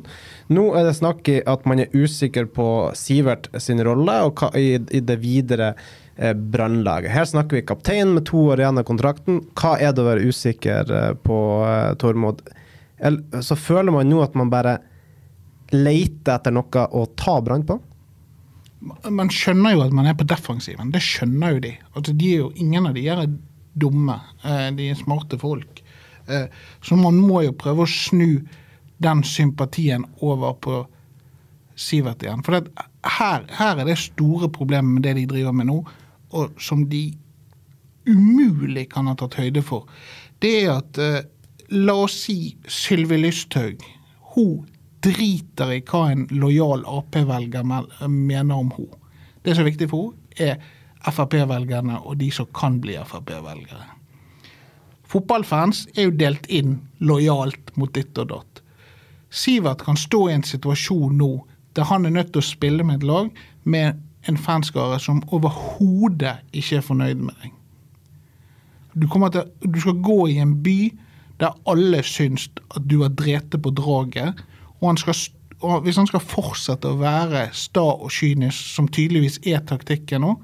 Nå 0.50 0.64
er 0.78 0.88
det 0.88 0.96
snakk 0.98 1.28
i 1.30 1.40
at 1.46 1.66
man 1.70 1.84
er 1.84 1.92
usikker 1.94 2.48
på 2.50 2.68
Sivert 2.98 3.52
sin 3.62 3.82
rolle 3.86 4.16
og 4.26 4.42
hva, 4.42 4.50
i, 4.58 4.80
i 4.82 5.02
det 5.06 5.20
videre 5.22 5.76
eh, 6.18 6.34
brannlaget. 6.34 7.14
Her 7.14 7.30
snakker 7.30 7.60
vi 7.60 7.66
kaptein 7.70 8.16
med 8.16 8.26
to 8.30 8.48
år 8.50 8.64
igjen 8.64 8.82
av 8.82 8.88
kontrakten. 8.90 9.44
Hva 9.54 9.76
er 9.78 9.94
det 9.94 10.02
å 10.02 10.10
være 10.10 10.26
usikker 10.26 10.90
eh, 10.90 11.12
på, 11.22 11.38
eh, 11.70 11.92
Tormod? 12.02 12.42
Så 13.46 13.56
føler 13.56 13.94
man 13.94 14.10
nå 14.10 14.24
at 14.26 14.34
man 14.36 14.50
bare 14.52 14.80
leter 15.76 16.36
etter 16.38 16.54
noe 16.56 16.86
å 16.98 17.06
ta 17.20 17.40
brann 17.46 17.66
på? 17.68 17.80
Man 19.12 19.28
skjønner 19.34 19.76
jo 19.76 19.84
at 19.84 19.94
man 19.96 20.08
er 20.08 20.16
på 20.16 20.28
defensiven. 20.28 20.92
Det 20.94 21.02
skjønner 21.04 21.58
jo 21.58 21.64
de. 21.66 21.74
Altså, 21.94 22.14
de 22.16 22.30
jo, 22.38 22.52
ingen 22.56 22.88
av 22.88 22.96
de 22.96 23.04
er 23.12 23.26
dumme. 23.80 24.16
Eh, 24.44 24.70
De 24.76 24.88
er 24.92 24.96
smarte 25.00 25.38
folk. 25.40 25.82
Eh, 26.28 26.48
Så 26.82 26.96
man 26.96 27.20
må 27.20 27.44
jo 27.44 27.52
prøve 27.52 27.84
å 27.84 27.90
snu 27.92 28.46
den 29.00 29.24
sympatien 29.24 30.06
over 30.22 30.54
på 30.54 30.80
Sivert 31.80 32.24
igjen. 32.24 32.42
For 32.44 32.58
det, 32.60 32.72
her, 33.20 33.46
her 33.56 33.80
er 33.80 33.86
det 33.88 33.98
store 34.02 34.50
problemet 34.52 34.92
med 34.98 35.04
det 35.04 35.14
de 35.16 35.26
driver 35.32 35.54
med 35.56 35.70
nå, 35.70 35.78
og 36.36 36.58
som 36.60 36.82
de 36.92 37.14
umulig 38.08 38.90
kan 38.92 39.08
ha 39.08 39.16
tatt 39.16 39.38
høyde 39.40 39.62
for. 39.64 39.86
Det 40.44 40.52
er 40.64 40.74
at 40.80 40.98
eh, 41.04 41.22
La 41.72 41.94
oss 42.02 42.16
si 42.26 42.56
Sylvi 42.66 43.20
Lysthaug. 43.22 43.84
Hun 44.34 44.66
driter 45.04 45.72
i 45.74 45.84
hva 45.86 46.10
en 46.12 46.26
lojal 46.32 46.84
Ap-velger 46.88 47.64
mener 47.66 48.56
om 48.56 48.72
henne. 48.76 49.00
Det 49.44 49.56
som 49.56 49.64
er 49.64 49.72
viktig 49.72 49.90
for 49.92 50.12
henne, 50.12 50.26
er 50.40 51.12
Frp-velgerne 51.12 52.02
og 52.04 52.18
de 52.20 52.28
som 52.32 52.48
kan 52.56 52.78
bli 52.84 52.98
Frp-velgere. 53.08 53.88
Fotballfans 55.10 55.86
er 55.96 56.10
jo 56.10 56.18
delt 56.20 56.46
inn 56.54 56.76
lojalt 57.02 57.72
mot 57.80 57.92
ditt 57.96 58.18
og 58.20 58.30
datt. 58.34 58.62
Sivert 59.30 59.84
kan 59.86 59.98
stå 59.98 60.28
i 60.30 60.36
en 60.36 60.46
situasjon 60.46 61.16
nå 61.18 61.32
der 61.78 61.88
han 61.90 62.06
er 62.06 62.14
nødt 62.14 62.34
til 62.34 62.44
å 62.44 62.50
spille 62.50 62.86
med 62.86 63.00
et 63.00 63.08
lag 63.08 63.30
med 63.64 64.00
en 64.28 64.38
fanskare 64.38 65.00
som 65.02 65.22
overhodet 65.34 66.40
ikke 66.52 66.80
er 66.80 66.86
fornøyd 66.86 67.24
med 67.24 67.38
deg. 67.42 67.54
Du, 69.00 69.06
til, 69.08 69.46
du 69.64 69.80
skal 69.80 70.02
gå 70.04 70.20
i 70.34 70.40
en 70.44 70.58
by 70.66 70.80
der 71.40 71.56
alle 71.70 72.02
syns 72.04 72.50
at 72.76 72.84
du 72.90 73.00
har 73.04 73.14
drete 73.16 73.62
på 73.62 73.72
draget, 73.72 74.42
og, 74.80 74.86
han 74.88 75.00
skal, 75.00 75.18
og 75.62 75.84
hvis 75.86 76.00
han 76.00 76.08
skal 76.10 76.24
fortsette 76.24 76.92
å 76.92 77.00
være 77.00 77.50
sta 77.56 77.86
og 77.96 78.12
kynisk, 78.14 78.74
som 78.76 78.88
tydeligvis 78.92 79.42
er 79.48 79.64
taktikken 79.68 80.26
nå, 80.26 80.36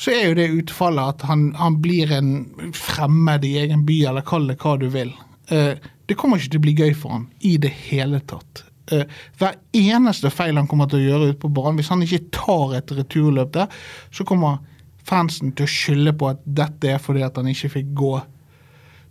så 0.00 0.14
er 0.14 0.30
jo 0.30 0.36
det 0.38 0.48
utfallet 0.62 1.16
at 1.16 1.26
han, 1.28 1.50
han 1.58 1.76
blir 1.82 2.12
en 2.16 2.32
fremmed 2.76 3.44
i 3.44 3.56
egen 3.60 3.84
by, 3.88 3.98
eller 4.08 4.24
kall 4.24 4.48
det 4.48 4.56
hva 4.62 4.78
du 4.80 4.88
vil. 4.92 5.12
Eh, 5.52 5.76
det 6.08 6.16
kommer 6.18 6.40
ikke 6.40 6.54
til 6.54 6.62
å 6.62 6.64
bli 6.64 6.76
gøy 6.78 6.94
for 6.96 7.18
han 7.18 7.26
i 7.44 7.56
det 7.60 7.72
hele 7.90 8.22
tatt. 8.30 8.64
Eh, 8.90 9.04
hver 9.38 9.58
eneste 9.76 10.32
feil 10.32 10.56
han 10.56 10.68
kommer 10.70 10.88
til 10.90 11.02
å 11.02 11.08
gjøre 11.08 11.30
ute 11.30 11.40
på 11.42 11.52
banen, 11.54 11.76
hvis 11.78 11.92
han 11.92 12.02
ikke 12.06 12.30
tar 12.34 12.78
et 12.78 12.94
returløp 12.96 13.52
der, 13.54 13.82
så 14.14 14.24
kommer 14.26 14.62
fansen 15.06 15.52
til 15.56 15.66
å 15.66 15.70
skylde 15.70 16.14
på 16.16 16.30
at 16.32 16.40
dette 16.44 16.94
er 16.94 17.02
fordi 17.02 17.22
at 17.26 17.38
han 17.38 17.50
ikke 17.50 17.74
fikk 17.76 17.92
gå 17.98 18.14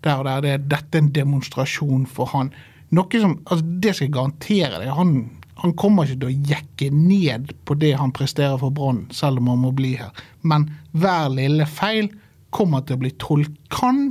der 0.03 0.19
og 0.19 0.27
der. 0.27 0.43
Det 0.43 0.51
er, 0.55 0.65
dette 0.73 0.97
er 0.97 1.03
en 1.03 1.13
demonstrasjon 1.15 2.05
for 2.09 2.31
han. 2.33 2.51
Noe 2.95 3.21
som, 3.21 3.36
altså 3.45 3.65
Det 3.84 3.93
skal 3.95 4.08
jeg 4.08 4.15
garantere 4.15 4.82
deg. 4.82 4.89
Han, 4.97 5.13
han 5.62 5.75
kommer 5.78 6.08
ikke 6.08 6.21
til 6.23 6.30
å 6.32 6.49
jekke 6.54 6.89
ned 6.95 7.54
på 7.67 7.78
det 7.78 7.93
han 7.99 8.13
presterer 8.15 8.58
for 8.62 8.73
Brann, 8.73 9.04
selv 9.13 9.41
om 9.41 9.52
han 9.54 9.63
må 9.65 9.73
bli 9.78 9.93
her. 9.99 10.13
Men 10.41 10.69
hver 10.97 11.30
lille 11.36 11.67
feil 11.69 12.10
kommer 12.56 12.86
til 12.86 12.97
å 12.97 13.04
bli 13.04 13.12
tolket 13.21 13.58
Kan 13.69 14.08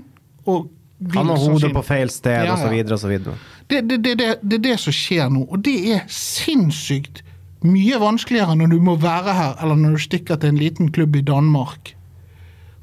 og 0.48 0.68
Han 1.14 1.30
har 1.30 1.38
hodet 1.38 1.70
på 1.74 1.82
feil 1.86 2.10
sted, 2.10 2.46
Ja, 2.46 2.56
ja. 2.58 2.70
videre 2.70 2.96
og. 2.98 3.34
Det, 3.68 3.82
det, 3.86 3.98
det, 4.02 4.14
det, 4.18 4.28
det 4.42 4.56
er 4.58 4.64
det 4.64 4.78
som 4.82 4.94
skjer 4.94 5.28
nå, 5.30 5.44
og 5.46 5.60
det 5.62 5.76
er 5.94 6.06
sinnssykt 6.10 7.22
mye 7.66 7.98
vanskeligere 8.00 8.54
når 8.58 8.72
du 8.72 8.78
må 8.82 8.94
være 9.02 9.34
her, 9.34 9.54
eller 9.62 9.78
når 9.78 9.98
du 9.98 10.04
stikker 10.06 10.38
til 10.38 10.54
en 10.54 10.60
liten 10.60 10.90
klubb 10.94 11.16
i 11.18 11.24
Danmark 11.26 11.94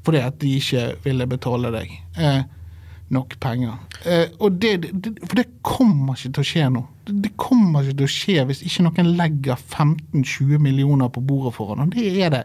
fordi 0.06 0.22
at 0.22 0.36
de 0.42 0.52
ikke 0.60 0.84
ville 1.02 1.26
betale 1.26 1.72
deg 1.74 1.94
eh, 2.22 2.44
nok 3.14 3.36
penger. 3.40 3.78
Eh, 4.06 4.32
og 4.40 4.58
det, 4.62 4.78
det, 4.92 5.14
for 5.24 5.38
det 5.38 5.48
kommer 5.66 6.18
ikke 6.18 6.34
til 6.38 6.44
å 6.44 6.50
skje 6.50 6.70
nå. 6.74 6.84
Det, 7.06 7.16
det 7.28 7.34
kommer 7.40 7.86
ikke 7.86 8.00
til 8.02 8.08
å 8.08 8.14
skje 8.16 8.46
hvis 8.50 8.64
ikke 8.66 8.88
noen 8.88 9.12
legger 9.20 9.60
15-20 9.60 10.62
millioner 10.62 11.12
på 11.14 11.24
bordet 11.26 11.54
foran. 11.58 11.86
og 11.86 11.94
det 11.94 12.08
er 12.26 12.34
det. 12.34 12.44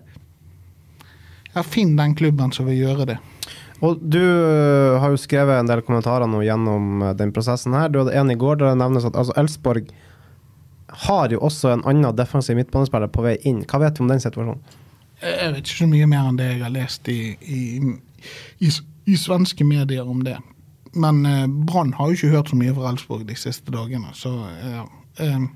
Ja, 1.55 1.65
Finn 1.67 1.97
den 1.99 2.15
klubben 2.15 2.53
som 2.55 2.69
vil 2.69 2.83
gjøre 2.85 3.09
det. 3.15 3.19
Og 3.81 3.97
du 4.01 4.21
øh, 4.21 5.01
har 5.01 5.11
jo 5.11 5.21
skrevet 5.21 5.57
en 5.57 5.71
del 5.71 5.81
kommentarer 5.87 6.29
nå 6.29 6.43
gjennom 6.45 7.01
øh, 7.03 7.15
den 7.17 7.33
prosessen 7.33 7.75
her. 7.75 7.89
Du 7.89 8.03
hadde 8.03 8.15
en 8.21 8.31
i 8.31 8.37
går 8.39 8.61
der 8.61 8.75
det 8.75 8.81
nevnes 8.83 9.09
at 9.09 9.17
altså 9.17 9.35
Elsborg 9.41 9.89
har 11.07 11.33
jo 11.33 11.41
også 11.47 11.73
en 11.73 11.87
annen 11.89 12.17
defensiv 12.17 12.59
midtbanespiller 12.59 13.09
på 13.15 13.25
vei 13.25 13.39
inn. 13.49 13.65
Hva 13.65 13.81
vet 13.81 13.97
du 13.97 14.05
om 14.05 14.11
den 14.11 14.21
situasjonen? 14.21 14.61
Jeg 15.21 15.53
vet 15.55 15.65
ikke 15.65 15.83
så 15.83 15.89
mye 15.89 16.09
mer 16.11 16.29
enn 16.29 16.39
det 16.39 16.49
jeg 16.49 16.63
har 16.65 16.73
lest 16.75 17.09
i, 17.13 17.19
i, 17.41 17.61
i, 18.65 18.71
i 19.11 19.19
svenske 19.19 19.67
medier 19.67 20.09
om 20.09 20.23
det. 20.25 20.39
Men 20.93 21.25
eh, 21.27 21.47
Brann 21.47 21.95
har 21.99 22.11
jo 22.11 22.19
ikke 22.19 22.35
hørt 22.35 22.51
så 22.51 22.59
mye 22.59 22.75
fra 22.75 22.91
Elfsborg 22.91 23.27
de 23.29 23.37
siste 23.39 23.75
dagene, 23.75 24.15
så 24.17 24.35
ja. 24.63 24.85
Eh, 25.21 25.49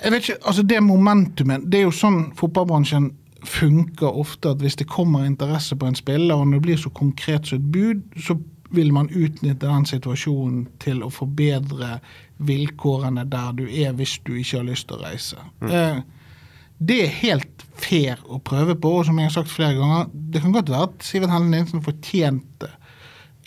jeg 0.00 0.12
vet 0.12 0.22
ikke, 0.28 0.46
altså 0.46 0.62
Det 0.62 0.78
momentumet 0.82 1.66
Det 1.68 1.80
er 1.80 1.82
jo 1.82 1.90
sånn 1.92 2.30
fotballbransjen 2.38 3.10
funker 3.44 4.16
ofte, 4.20 4.50
at 4.52 4.60
hvis 4.60 4.76
det 4.76 4.86
kommer 4.88 5.24
interesse 5.24 5.76
på 5.76 5.86
en 5.88 5.96
spiller, 5.96 6.34
og 6.34 6.46
når 6.46 6.58
det 6.58 6.62
blir 6.62 6.80
så 6.80 6.90
konkret 6.92 7.48
som 7.48 7.56
et 7.58 7.70
bud, 7.72 8.02
så 8.20 8.36
vil 8.70 8.92
man 8.92 9.08
utnytte 9.08 9.66
den 9.66 9.86
situasjonen 9.88 10.66
til 10.82 11.02
å 11.02 11.08
forbedre 11.10 11.98
vilkårene 12.36 13.24
der 13.32 13.54
du 13.56 13.64
er, 13.64 13.94
hvis 13.96 14.18
du 14.26 14.34
ikke 14.34 14.60
har 14.60 14.68
lyst 14.68 14.88
til 14.88 14.98
å 15.00 15.06
reise. 15.06 15.40
Eh, 15.64 16.02
det 16.80 16.96
er 17.04 17.14
helt 17.20 17.64
fair 17.80 18.20
å 18.28 18.38
prøve 18.44 18.74
på, 18.80 18.90
og 19.00 19.06
som 19.08 19.18
jeg 19.20 19.28
har 19.28 19.34
sagt 19.34 19.52
flere 19.52 19.76
ganger, 19.76 20.06
det 20.32 20.40
kan 20.44 20.52
godt 20.54 20.70
være 20.72 20.88
at 20.88 21.04
Sivert 21.04 21.32
Helle 21.32 21.50
Nilsen 21.52 21.82
fortjente 21.84 22.70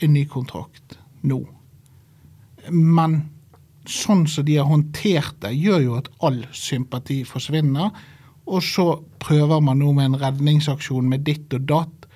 en 0.04 0.14
ny 0.14 0.24
kontrakt 0.30 0.98
nå. 1.26 1.40
Men 2.70 3.20
sånn 3.90 4.26
som 4.32 4.46
de 4.48 4.58
har 4.60 4.70
håndtert 4.70 5.40
det, 5.44 5.54
gjør 5.60 5.82
jo 5.84 5.96
at 6.00 6.10
all 6.24 6.40
sympati 6.56 7.22
forsvinner. 7.28 7.90
Og 8.48 8.64
så 8.64 8.86
prøver 9.24 9.62
man 9.64 9.80
nå 9.82 9.92
med 9.96 10.12
en 10.12 10.20
redningsaksjon 10.22 11.08
med 11.10 11.26
ditt 11.28 11.54
og 11.56 11.66
datt. 11.70 12.08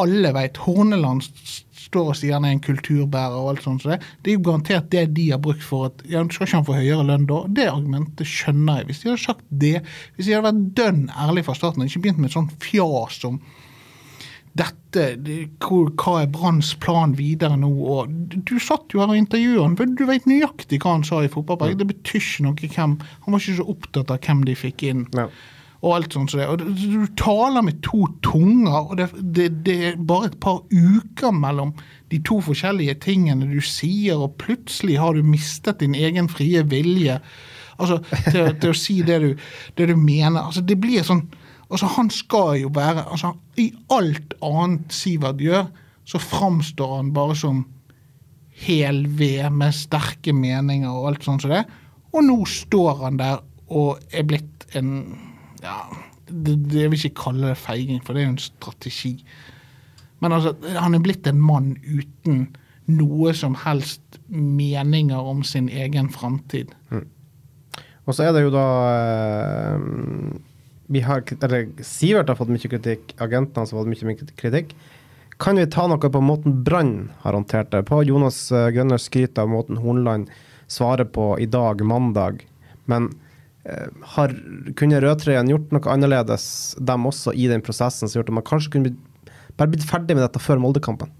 Alle 0.00 0.32
vet 0.34 0.58
Horneland 0.64 1.22
s- 1.22 1.62
står 1.94 2.12
og 2.12 2.18
sier 2.18 2.36
han 2.36 2.46
er 2.48 2.56
en 2.56 2.62
kulturbærer 2.64 3.38
og 3.38 3.54
alt 3.54 3.66
sånt. 3.66 3.84
Så 3.84 3.94
det, 3.94 4.00
det 4.20 4.32
er 4.32 4.38
jo 4.38 4.46
garantert 4.50 4.90
det 4.92 5.06
de 5.16 5.28
har 5.30 5.42
brukt 5.42 5.64
for 5.64 5.88
at 5.92 6.06
ja, 6.10 6.22
skal 6.28 6.48
ikke 6.48 6.58
han 6.58 6.68
få 6.68 6.78
høyere 6.78 7.08
lønn 7.08 7.28
da? 7.30 7.42
Det 7.56 7.68
argumentet 7.70 8.30
skjønner 8.30 8.82
jeg. 8.82 8.90
Hvis 8.90 9.04
de 9.04 9.12
hadde 9.12 9.24
sagt 9.24 9.44
det, 9.64 9.76
hvis 10.16 10.28
de 10.28 10.36
hadde 10.36 10.48
vært 10.50 10.64
dønn 10.80 11.04
ærlig 11.26 11.46
fra 11.46 11.56
starten 11.58 11.84
og 11.84 11.92
ikke 11.92 12.08
begynt 12.08 12.24
med 12.24 12.32
et 12.32 12.36
sånt 12.36 12.58
fjas 12.64 13.22
som 13.22 13.38
dette, 14.54 15.06
det, 15.26 15.38
hva 15.66 16.20
er 16.20 16.28
Branns 16.30 16.76
plan 16.78 17.16
videre 17.18 17.56
nå? 17.58 17.70
Og 17.90 18.12
du, 18.36 18.54
satt 18.62 18.94
jo 18.94 19.02
her 19.02 19.10
og 19.10 19.18
intervjuet 19.18 19.64
han, 19.64 19.74
for 19.78 19.90
du 19.98 20.04
vet 20.06 20.28
nøyaktig 20.30 20.78
hva 20.84 20.94
han 20.94 21.06
sa 21.06 21.24
i 21.24 21.30
fotballpark. 21.32 21.74
Det 21.80 21.88
betyr 21.90 22.20
ikke 22.20 22.46
noe 22.46 22.70
hvem 22.76 22.94
Han 23.24 23.34
var 23.34 23.42
ikke 23.42 23.58
så 23.58 23.66
opptatt 23.74 24.14
av 24.14 24.22
hvem 24.22 24.44
de 24.46 24.54
fikk 24.58 24.86
inn. 24.86 25.08
Ja. 25.16 25.26
Og 25.84 25.90
alt 25.92 26.14
sånt 26.16 26.32
som 26.32 26.40
det. 26.40 26.48
Og 26.48 26.62
du, 26.64 27.04
taler 27.20 27.64
med 27.66 27.82
to 27.84 28.06
tunger, 28.24 28.88
og 28.88 28.96
det, 28.96 29.10
det, 29.36 29.50
det 29.66 29.74
er 29.90 29.98
bare 30.00 30.30
et 30.30 30.38
par 30.40 30.62
uker 30.72 31.34
mellom 31.36 31.74
de 32.12 32.20
to 32.24 32.38
forskjellige 32.44 32.96
tingene 33.04 33.50
du 33.50 33.60
sier, 33.64 34.16
og 34.16 34.38
plutselig 34.40 34.96
har 35.02 35.16
du 35.16 35.26
mistet 35.26 35.82
din 35.82 35.96
egen 35.98 36.30
frie 36.32 36.62
vilje 36.70 37.18
altså, 37.76 38.00
til, 38.30 38.48
til 38.62 38.72
å 38.72 38.78
si 38.78 39.00
det 39.06 39.20
du, 39.22 39.30
det 39.76 39.90
du 39.90 39.96
mener. 39.98 40.40
Altså, 40.46 40.64
det 40.64 40.78
blir 40.80 41.04
sånn 41.06 41.26
altså, 41.68 41.90
Han 41.98 42.10
skal 42.12 42.56
jo 42.62 42.72
være 42.74 43.04
altså, 43.04 43.34
I 43.60 43.70
alt 43.92 44.36
annet 44.44 44.94
Sivert 44.94 45.42
gjør, 45.42 45.68
så 46.08 46.20
framstår 46.20 46.98
han 46.98 47.12
bare 47.16 47.36
som 47.38 47.64
hel 48.64 49.04
ved 49.18 49.50
med 49.50 49.74
sterke 49.74 50.32
meninger 50.36 50.92
og 50.92 51.10
alt 51.10 51.26
sånt 51.26 51.44
som 51.44 51.52
det. 51.52 51.64
Og 52.14 52.22
nå 52.24 52.38
står 52.46 53.00
han 53.02 53.18
der 53.18 53.40
og 53.74 54.02
er 54.14 54.26
blitt 54.28 54.68
en 54.78 54.92
ja, 55.64 55.78
det, 56.28 56.58
det, 56.68 56.82
Jeg 56.82 56.92
vil 56.92 57.00
ikke 57.00 57.22
kalle 57.24 57.52
det 57.52 57.60
feiging, 57.60 58.02
for 58.04 58.14
det 58.14 58.22
er 58.22 58.28
jo 58.28 58.34
en 58.36 58.44
strategi. 58.44 59.14
Men 60.22 60.36
altså, 60.36 60.54
han 60.76 60.96
er 60.96 61.02
blitt 61.04 61.26
en 61.28 61.42
mann 61.42 61.74
uten 61.84 62.46
noe 62.84 63.32
som 63.36 63.56
helst 63.64 64.18
meninger 64.28 65.20
om 65.20 65.42
sin 65.46 65.70
egen 65.72 66.10
framtid. 66.12 66.72
Og 68.04 68.12
så 68.12 68.26
er 68.26 68.34
det 68.36 68.44
jo 68.44 68.52
da 68.52 68.66
eh, 68.92 69.86
vi 70.92 71.00
har, 71.04 71.24
eller 71.40 71.70
Sivert 71.84 72.28
har 72.28 72.36
fått 72.36 72.52
mye 72.52 72.70
kritikk, 72.70 73.14
agentene 73.24 73.64
har 73.64 73.72
fått 73.72 73.88
mye, 73.88 74.16
kritikk. 74.36 74.74
Kan 75.40 75.58
vi 75.58 75.64
ta 75.66 75.86
noe 75.90 75.98
på 76.12 76.22
måten 76.22 76.60
Brann 76.66 77.10
har 77.24 77.34
håndtert 77.34 77.72
det 77.72 77.86
på? 77.88 78.02
Jonas 78.06 78.46
eh, 78.52 78.68
Grønner 78.74 79.00
skryter 79.00 79.46
av 79.46 79.54
måten 79.54 79.80
Hornland 79.80 80.28
svarer 80.70 81.08
på 81.08 81.34
i 81.40 81.48
dag, 81.48 81.80
mandag. 81.84 82.44
Men 82.84 83.10
har, 84.14 84.32
kunne 84.76 85.00
rødtrøyene 85.00 85.54
gjort 85.54 85.70
noe 85.72 85.92
annerledes, 85.92 86.46
dem 86.76 87.06
også, 87.08 87.32
i 87.32 87.48
den 87.48 87.64
prosessen 87.64 88.10
som 88.10 88.18
gjort 88.20 88.32
at 88.32 88.38
man 88.38 88.46
kanskje 88.46 88.74
kunne 88.74 88.90
blitt, 88.90 89.30
bare 89.56 89.72
blitt 89.72 89.86
ferdig 89.88 90.16
med 90.16 90.24
dette 90.26 90.42
før 90.42 90.60
Moldekampen? 90.60 91.12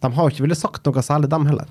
De 0.00 0.12
har 0.12 0.28
jo 0.28 0.32
ikke 0.32 0.44
ville 0.46 0.58
sagt 0.58 0.86
noe 0.86 1.04
særlig, 1.04 1.30
dem 1.32 1.48
heller. 1.48 1.68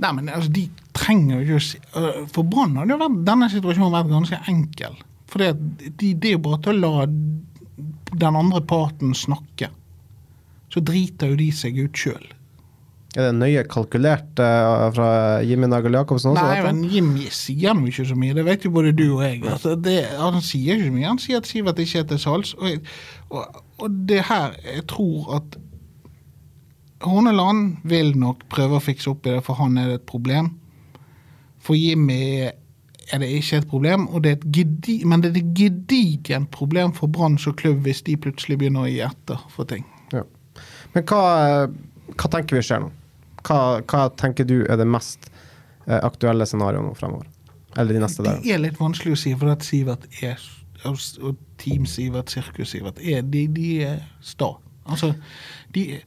Nei, 0.00 0.10
men 0.16 0.28
altså, 0.32 0.52
de 0.52 0.66
trenger 0.96 1.40
jo 1.40 1.58
ikke 1.58 1.80
å 2.00 2.00
øh, 2.00 2.20
For 2.32 2.48
Brann 2.48 2.78
hadde 2.80 2.94
jo 2.94 3.00
vært, 3.02 3.18
denne 3.28 3.48
situasjonen 3.52 3.96
vært 3.96 4.12
ganske 4.12 4.38
enkel. 4.52 4.96
For 5.28 5.42
det, 5.42 5.50
de, 6.00 6.12
det 6.12 6.30
er 6.30 6.36
jo 6.38 6.44
bare 6.46 6.60
til 6.64 6.76
å 6.76 6.82
la 6.82 7.06
den 8.12 8.38
andre 8.38 8.60
parten 8.68 9.12
snakke. 9.16 9.70
Så 10.72 10.80
driter 10.84 11.32
jo 11.32 11.40
de 11.40 11.48
seg 11.56 11.80
ut 11.80 11.96
sjøl. 11.96 12.24
Er 13.12 13.26
det 13.28 13.32
nøye 13.36 13.62
kalkulert 13.68 14.40
uh, 14.40 14.86
fra 14.96 15.08
Jimmy 15.44 15.68
Nagel 15.68 15.98
Jacobsen 15.98 16.30
også? 16.32 16.44
Nei, 16.48 16.62
men 16.64 16.78
Jimmy 16.88 17.26
sier 17.34 17.76
nå 17.76 17.90
ikke 17.90 18.06
så 18.08 18.16
mye. 18.16 18.36
Det 18.38 18.44
vet 18.46 18.64
jo 18.64 18.72
både 18.72 18.94
du 18.96 19.04
og 19.10 19.26
jeg. 19.26 19.42
Altså, 19.44 19.74
det, 19.76 19.98
han 20.16 20.40
sier 20.40 20.78
ikke 20.78 20.86
så 20.88 20.94
mye. 20.94 21.10
Han 21.10 21.20
sier 21.20 21.42
at 21.42 21.50
Sivert 21.50 21.82
ikke 21.82 22.00
er 22.00 22.06
til 22.08 22.22
salgs. 22.22 22.54
Og, 22.56 22.88
og, 23.28 23.60
og 23.84 24.00
det 24.08 24.22
her 24.30 24.56
Jeg 24.64 24.86
tror 24.94 25.36
at 25.42 25.58
Horneland 27.02 27.82
vil 27.84 28.14
nok 28.16 28.46
prøve 28.52 28.78
å 28.78 28.82
fikse 28.82 29.10
opp 29.12 29.26
i 29.26 29.34
det, 29.34 29.42
for 29.44 29.60
han 29.60 29.76
er 29.76 29.90
det 29.90 30.00
et 30.00 30.08
problem. 30.08 30.52
For 31.62 31.76
Jimmy 31.76 32.48
er 33.12 33.20
det 33.20 33.28
ikke 33.28 33.60
et 33.60 33.68
problem, 33.68 34.06
og 34.08 34.24
det 34.24 34.30
er 34.30 34.38
et 34.38 34.48
gedi, 34.56 34.96
men 35.04 35.20
det 35.20 35.32
er 35.32 35.42
et 35.42 35.52
gedigent 35.58 36.48
problem 36.54 36.94
for 36.96 37.12
Brann 37.12 37.36
som 37.42 37.56
klubb 37.58 37.82
hvis 37.84 38.04
de 38.06 38.16
plutselig 38.16 38.56
begynner 38.62 38.86
å 38.86 38.90
gi 38.90 39.02
etter 39.04 39.44
for 39.52 39.68
ting. 39.68 39.84
Ja. 40.14 40.24
Men 40.94 41.06
hva, 41.10 41.22
hva 42.14 42.32
tenker 42.32 42.56
vi 42.56 42.64
skjer 42.64 42.86
nå? 42.86 42.92
Hva, 43.46 43.60
hva 43.82 44.06
tenker 44.18 44.46
du 44.48 44.62
er 44.62 44.78
det 44.80 44.88
mest 44.88 45.30
eh, 45.86 45.98
aktuelle 45.98 46.46
scenarioet 46.48 46.86
nå 46.86 46.96
fremover? 46.98 47.28
Eller 47.76 47.96
de 47.96 48.02
neste 48.02 48.24
der? 48.24 48.42
Det 48.42 48.52
er 48.54 48.60
litt 48.62 48.80
vanskelig 48.80 49.16
å 49.16 49.22
si, 49.22 49.32
for 49.38 49.52
at 49.54 49.64
Sivert 49.66 50.04
er 50.20 50.40
og 50.88 50.98
og 51.22 51.36
Team 51.62 51.86
Sivert, 51.86 52.30
Sirkus 52.32 52.72
Sivert, 52.74 52.98
er, 52.98 53.22
de, 53.22 53.46
de 53.54 53.68
er 53.86 54.00
sta. 54.20 54.56
Altså, 54.82 55.12
de 55.74 56.00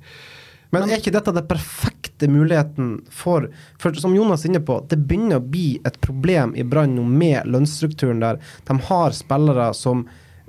Men 0.74 0.90
er 0.90 1.00
ikke 1.00 1.14
dette 1.16 1.32
den 1.32 1.48
perfekte 1.48 2.28
muligheten 2.28 2.98
for 3.08 3.48
For 3.80 3.96
som 3.96 4.16
Jonas 4.16 4.44
er 4.44 4.52
inne 4.52 4.64
på, 4.68 4.82
det 4.90 5.00
begynner 5.08 5.40
å 5.40 5.48
bli 5.48 5.80
et 5.88 6.00
problem 6.04 6.56
i 6.60 6.66
Brann 6.68 6.98
nå 6.98 7.06
med 7.08 7.48
lønnsstrukturen 7.48 8.20
der. 8.24 8.42
De 8.68 8.76
har 8.90 9.16
spillere 9.16 9.70
som 9.78 10.04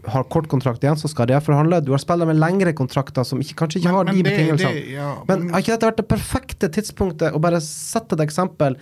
har 0.08 0.24
kort 0.30 0.46
kontrakt 0.48 0.82
igjen, 0.84 0.96
så 0.98 1.08
skal 1.10 1.26
reforhandle. 1.30 1.80
Du 1.84 1.90
har 1.92 1.98
spillere 2.02 2.26
med 2.30 2.38
lengre 2.38 2.72
kontrakter 2.76 3.24
som 3.26 3.40
ikke, 3.42 3.54
kanskje 3.62 3.80
ikke 3.80 3.90
Men- 3.90 3.94
har 3.94 4.04
men 4.04 4.14
de 4.14 4.22
betingelsene. 4.22 4.72
det- 4.74 4.90
ja, 4.94 5.14
men 5.28 5.38
men- 5.40 5.50
har 5.54 5.60
ikke 5.60 5.74
dette 5.78 5.86
vært 5.90 5.96
det 5.96 6.08
perfekte 6.08 6.68
tidspunktet 6.70 7.32
å 7.34 7.40
bare 7.40 7.60
sette 7.60 8.12
et 8.14 8.20
eksempel? 8.28 8.76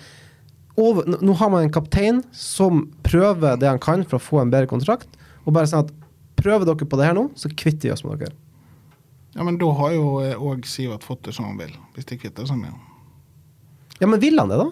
Over, 0.77 1.05
nå- 1.05 1.21
nå 1.23 1.37
har 1.37 1.51
man 1.51 1.63
en 1.65 1.71
kaptein 1.71 2.23
som 2.33 2.91
prøver 3.05 3.59
det 3.59 3.69
han 3.69 3.79
kan 3.79 4.05
for 4.05 4.19
å 4.19 4.23
få 4.23 4.41
en 4.43 4.51
bedre 4.51 4.67
kontrakt, 4.67 5.07
og 5.47 5.53
bare 5.55 5.67
sånn 5.67 5.85
at 5.87 5.93
prøver 6.37 6.65
dere 6.67 6.85
på 6.87 6.97
det 6.99 7.07
her 7.07 7.15
nå, 7.15 7.31
så 7.35 7.49
kvitter 7.55 7.83
vi 7.83 7.91
oss 7.93 8.05
med 8.05 8.19
dere. 8.19 8.33
Ja, 9.37 9.43
men 9.43 9.57
da 9.59 9.67
har 9.73 9.91
jo 9.93 10.05
òg 10.39 10.65
Sivert 10.65 11.03
fått 11.03 11.23
det 11.23 11.35
som 11.35 11.45
han 11.47 11.57
vil, 11.59 11.71
hvis 11.97 12.05
de 12.07 12.17
kvitter 12.17 12.47
seg 12.47 12.57
med 12.61 12.71
ham. 12.71 12.81
Ja, 14.01 14.07
men 14.07 14.21
vil 14.21 14.39
han 14.39 14.49
det, 14.49 14.59
da? 14.59 14.71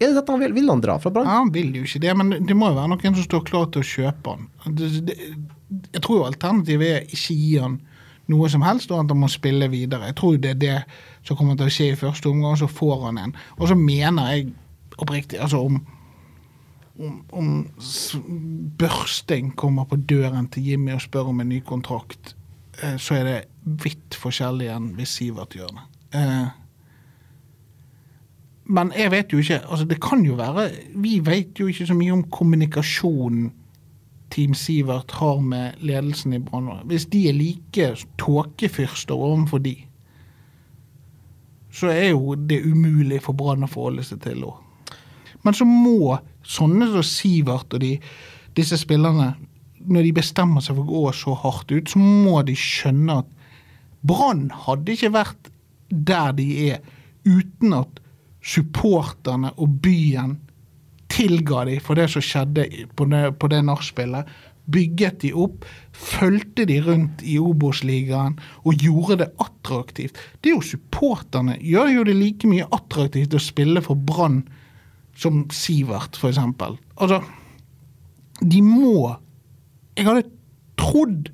Er 0.00 0.08
det 0.08 0.14
dette 0.16 0.30
han 0.32 0.40
vil? 0.40 0.52
Vil 0.52 0.68
han 0.68 0.80
dra 0.80 0.98
fra 0.98 1.10
Brann? 1.10 1.24
Ja, 1.24 1.38
han 1.38 1.50
vil 1.52 1.72
jo 1.72 1.82
ikke 1.84 2.00
det, 2.00 2.16
men 2.16 2.30
det 2.30 2.56
må 2.56 2.68
jo 2.68 2.74
være 2.74 2.88
noen 2.90 3.14
som 3.14 3.24
står 3.24 3.44
klar 3.46 3.66
til 3.70 3.80
å 3.80 3.84
kjøpe 4.12 4.26
han. 4.34 4.48
Det, 4.74 5.06
det, 5.06 5.16
jeg 5.70 6.02
tror 6.02 6.20
jo 6.20 6.28
alternativet 6.28 6.90
er 6.90 7.08
ikke 7.08 7.34
gi 7.34 7.56
han 7.62 7.80
noe 8.32 8.48
som 8.48 8.64
helst, 8.64 8.92
og 8.92 9.02
at 9.02 9.12
han 9.12 9.20
må 9.20 9.28
spille 9.28 9.68
videre. 9.72 10.08
Jeg 10.08 10.16
tror 10.16 10.38
det 10.40 10.54
er 10.54 10.60
det 10.60 10.76
som 11.26 11.36
kommer 11.36 11.58
til 11.58 11.68
å 11.68 11.74
skje 11.74 11.90
i 11.92 11.98
første 11.98 12.30
omgang, 12.30 12.56
så 12.56 12.68
får 12.70 13.08
han 13.08 13.20
en. 13.20 13.34
Og 13.58 13.68
så 13.68 13.76
mener 13.78 14.32
jeg 14.32 14.54
oppriktig 15.00 15.40
altså 15.42 15.64
om 15.66 15.82
om, 16.98 17.24
om 17.32 17.46
Børsting 18.78 19.56
kommer 19.58 19.84
på 19.90 19.96
døren 19.96 20.46
til 20.48 20.68
Jimmy 20.68 20.94
og 20.94 21.02
spør 21.02 21.32
om 21.32 21.40
en 21.42 21.48
ny 21.50 21.60
kontrakt, 21.66 22.36
eh, 22.82 22.94
så 23.02 23.18
er 23.18 23.24
det 23.26 23.38
vidt 23.82 24.14
forskjellig 24.18 24.68
enn 24.70 24.92
hvis 24.98 25.16
Sivert 25.18 25.56
gjør 25.58 25.72
det. 25.74 25.86
Eh, 26.20 26.52
men 28.74 28.92
jeg 28.96 29.10
vet 29.12 29.32
jo 29.34 29.42
ikke 29.42 29.58
altså 29.60 29.84
Det 29.84 29.98
kan 30.00 30.22
jo 30.24 30.38
være 30.38 30.70
Vi 30.96 31.18
vet 31.20 31.58
jo 31.60 31.66
ikke 31.68 31.84
så 31.84 31.92
mye 31.98 32.14
om 32.14 32.22
kommunikasjonen 32.32 33.50
Team 34.34 34.54
Sivert 34.58 35.14
har 35.20 35.40
med 35.40 35.78
ledelsen 35.78 36.34
i 36.34 36.40
Brann. 36.42 36.82
Hvis 36.90 37.06
de 37.12 37.28
er 37.30 37.36
like 37.38 37.90
tåkefyrster 38.18 39.14
overfor 39.14 39.62
de, 39.62 39.76
så 41.74 41.90
er 41.90 42.12
jo 42.12 42.34
det 42.34 42.62
umulig 42.66 43.20
for 43.22 43.36
Brann 43.38 43.66
å 43.66 43.70
forholde 43.70 44.02
seg 44.06 44.22
til 44.26 44.42
òg. 44.46 44.58
Men 45.46 45.54
så 45.54 45.66
må 45.68 46.16
sånne 46.46 46.88
som 46.90 47.06
Sivert 47.06 47.74
og 47.76 47.82
de, 47.84 47.96
disse 48.58 48.78
spillerne, 48.80 49.34
når 49.84 50.06
de 50.08 50.14
bestemmer 50.16 50.64
seg 50.64 50.78
for 50.78 50.86
å 50.86 50.92
gå 51.04 51.14
så 51.14 51.34
hardt 51.38 51.74
ut, 51.74 51.90
så 51.90 52.00
må 52.00 52.40
de 52.46 52.56
skjønne 52.58 53.20
at 53.22 53.30
Brann 54.04 54.48
hadde 54.66 54.96
ikke 54.96 55.12
vært 55.14 55.50
der 55.88 56.32
de 56.36 56.48
er 56.72 56.80
uten 57.24 57.76
at 57.76 58.00
supporterne 58.44 59.52
og 59.56 59.78
byen 59.84 60.38
tilga 61.14 61.64
de 61.68 61.78
for 61.82 61.98
det 61.98 62.08
som 62.12 62.24
skjedde 62.24 62.66
på 62.96 63.06
det, 63.10 63.22
på 63.38 63.50
nachspielet. 63.54 64.28
Bygget 64.64 65.20
de 65.20 65.30
opp, 65.36 65.66
fulgte 65.92 66.64
de 66.64 66.78
rundt 66.80 67.22
i 67.28 67.36
Obos-ligaen 67.36 68.38
og 68.64 68.80
gjorde 68.80 69.18
det 69.20 69.30
attraktivt. 69.42 70.18
Det 70.40 70.50
er 70.50 70.56
jo 70.56 70.64
supporterne 70.64 71.58
gjør 71.60 71.92
jo 71.98 72.04
det 72.08 72.16
like 72.16 72.48
mye 72.48 72.68
attraktivt 72.72 73.36
å 73.36 73.42
spille 73.42 73.84
for 73.84 74.00
Brann 74.00 74.42
som 75.20 75.44
Sivert, 75.52 76.16
eksempel. 76.16 76.78
Altså, 76.96 77.20
de 78.40 78.62
må 78.64 79.14
Jeg 79.94 80.08
hadde 80.08 80.24
trodd 80.74 81.28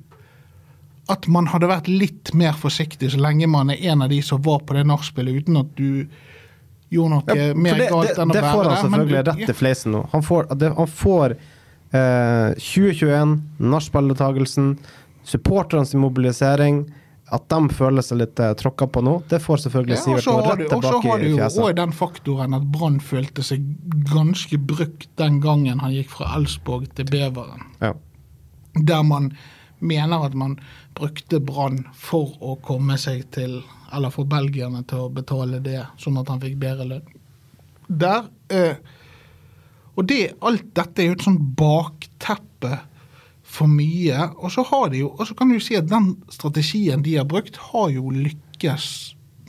at 1.09 1.25
man 1.31 1.47
hadde 1.49 1.69
vært 1.71 1.87
litt 1.89 2.29
mer 2.37 2.53
forsiktig 2.53 3.09
så 3.09 3.19
lenge 3.19 3.49
man 3.49 3.71
er 3.73 3.81
en 3.89 4.03
av 4.05 4.11
de 4.11 4.19
som 4.21 4.43
var 4.45 4.61
på 4.67 4.75
det 4.77 4.83
nachspielet, 4.85 5.41
uten 5.41 5.57
at 5.63 5.71
du 5.79 6.05
gjorde 6.91 7.09
noe 7.15 7.35
Ja, 7.37 7.53
mer 7.55 7.77
det, 7.79 7.89
galt 7.89 8.07
det, 8.11 8.17
enn 8.19 8.31
å 8.31 8.35
være. 8.35 8.41
det 8.41 8.51
får 8.51 8.63
han 8.63 8.71
der. 8.75 8.81
men 8.83 8.91
selvfølgelig 8.99 9.23
du- 9.23 9.31
rett 9.31 9.49
i 9.49 9.57
fleisen 9.61 9.91
nå. 9.95 10.01
Han 10.11 10.23
får, 10.27 10.49
det, 10.61 10.71
han 10.77 10.87
får 10.87 11.35
eh, 11.91 12.49
2021, 12.59 13.35
nachspieldeltakelsen, 13.73 14.73
supporternes 15.23 15.93
mobilisering. 15.95 16.83
At 17.31 17.45
de 17.47 17.69
føler 17.71 18.03
seg 18.03 18.17
litt 18.19 18.39
uh, 18.43 18.49
tråkka 18.59 18.89
på 18.91 18.99
nå, 19.07 19.11
det 19.31 19.37
får 19.39 19.61
selvfølgelig 19.63 19.95
Ja, 19.95 19.99
Sivert 20.03 20.25
noe 20.27 20.41
rett 20.49 20.65
tilbake 20.67 20.73
i 20.73 20.73
fjeset. 20.73 20.73
og 20.75 20.83
så 20.83 21.01
har 21.07 21.21
du 21.21 21.27
jo 21.31 21.67
òg 21.69 21.75
den 21.77 21.93
faktoren 21.95 22.55
at 22.57 22.65
Brann 22.73 22.97
følte 22.99 23.45
seg 23.47 23.69
ganske 24.11 24.57
brukt 24.59 25.07
den 25.21 25.37
gangen 25.39 25.79
han 25.79 25.93
gikk 25.95 26.09
fra 26.11 26.27
Elsborg 26.35 26.89
til 26.97 27.07
Beveren. 27.07 27.63
Ja. 27.79 27.93
Der 28.75 29.03
man 29.07 29.29
mener 29.79 30.25
at 30.27 30.35
man 30.35 30.57
brukte 30.99 31.39
Brann 31.39 31.85
for 31.95 32.35
å 32.43 32.57
komme 32.67 32.97
seg 32.99 33.23
til 33.31 33.61
Eller 33.91 34.13
få 34.13 34.25
belgierne 34.29 34.83
til 34.87 35.05
å 35.05 35.11
betale 35.13 35.59
det, 35.63 35.81
sånn 35.99 36.19
at 36.21 36.29
han 36.31 36.41
fikk 36.41 36.57
bedre 36.61 36.87
lønn. 36.87 37.15
Der 37.91 38.29
eh, 38.53 38.77
Og 39.99 40.05
det, 40.07 40.37
alt 40.39 40.69
dette 40.77 41.03
er 41.03 41.09
jo 41.09 41.15
et 41.17 41.25
sånn 41.25 41.41
bakteppe 41.59 42.77
for 43.43 43.67
mye. 43.67 44.29
Og 44.39 44.53
så 44.55 44.63
har 44.69 44.91
de 44.93 45.01
jo, 45.03 45.09
og 45.11 45.27
så 45.27 45.35
kan 45.37 45.51
du 45.51 45.59
si 45.59 45.75
at 45.75 45.89
den 45.91 46.13
strategien 46.31 47.03
de 47.03 47.17
har 47.19 47.27
brukt, 47.27 47.59
har 47.71 47.91
jo 47.91 48.13
lykkes. 48.15 48.85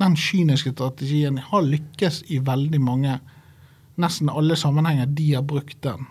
Den 0.02 0.16
kyniske 0.18 0.74
strategien 0.74 1.38
har 1.50 1.62
lykkes 1.62 2.24
i 2.34 2.42
veldig 2.42 2.82
mange 2.82 3.20
Nesten 4.00 4.30
alle 4.32 4.56
sammenhenger 4.56 5.10
de 5.12 5.26
har 5.34 5.42
brukt 5.44 5.76
den. 5.84 6.06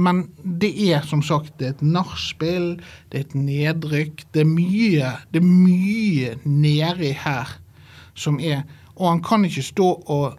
Men 0.00 0.24
det 0.42 0.70
er 0.88 1.04
som 1.06 1.22
sagt 1.24 1.56
det 1.60 1.66
er 1.66 1.74
et 1.76 1.86
nachspiel, 1.96 2.70
det 3.12 3.18
er 3.18 3.26
et 3.26 3.34
nedrykk. 3.36 4.24
Det 4.32 4.44
er 4.44 4.48
mye 4.48 5.14
det 5.32 5.42
er 5.42 5.48
mye 5.48 6.36
nedi 6.44 7.12
her 7.24 7.56
som 8.18 8.40
er 8.40 8.64
Og 8.96 9.06
han 9.08 9.22
kan 9.24 9.44
ikke 9.48 9.64
stå 9.64 9.90
og 10.12 10.38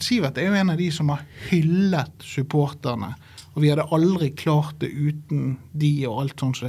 Sivert 0.00 0.38
er 0.40 0.46
jo 0.48 0.56
en 0.56 0.72
av 0.72 0.78
de 0.80 0.86
som 0.94 1.10
har 1.12 1.26
hyllet 1.50 2.24
supporterne. 2.24 3.10
Og 3.52 3.60
vi 3.60 3.68
hadde 3.68 3.84
aldri 3.92 4.30
klart 4.32 4.78
det 4.80 4.88
uten 4.88 5.58
de 5.76 5.90
og 6.08 6.22
alt 6.22 6.40
sånt. 6.40 6.62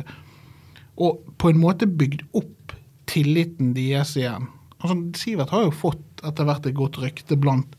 Og 1.00 1.22
på 1.40 1.54
en 1.54 1.62
måte 1.62 1.88
bygd 1.88 2.26
opp 2.36 2.76
tilliten 3.08 3.72
deres 3.78 4.18
igjen. 4.20 4.50
Altså, 4.82 4.98
Sivert 5.16 5.54
har 5.56 5.64
jo 5.64 5.72
fått 5.72 6.26
etter 6.28 6.48
hvert 6.48 6.68
et 6.68 6.76
godt 6.76 7.00
rykte 7.00 7.40
blant 7.40 7.78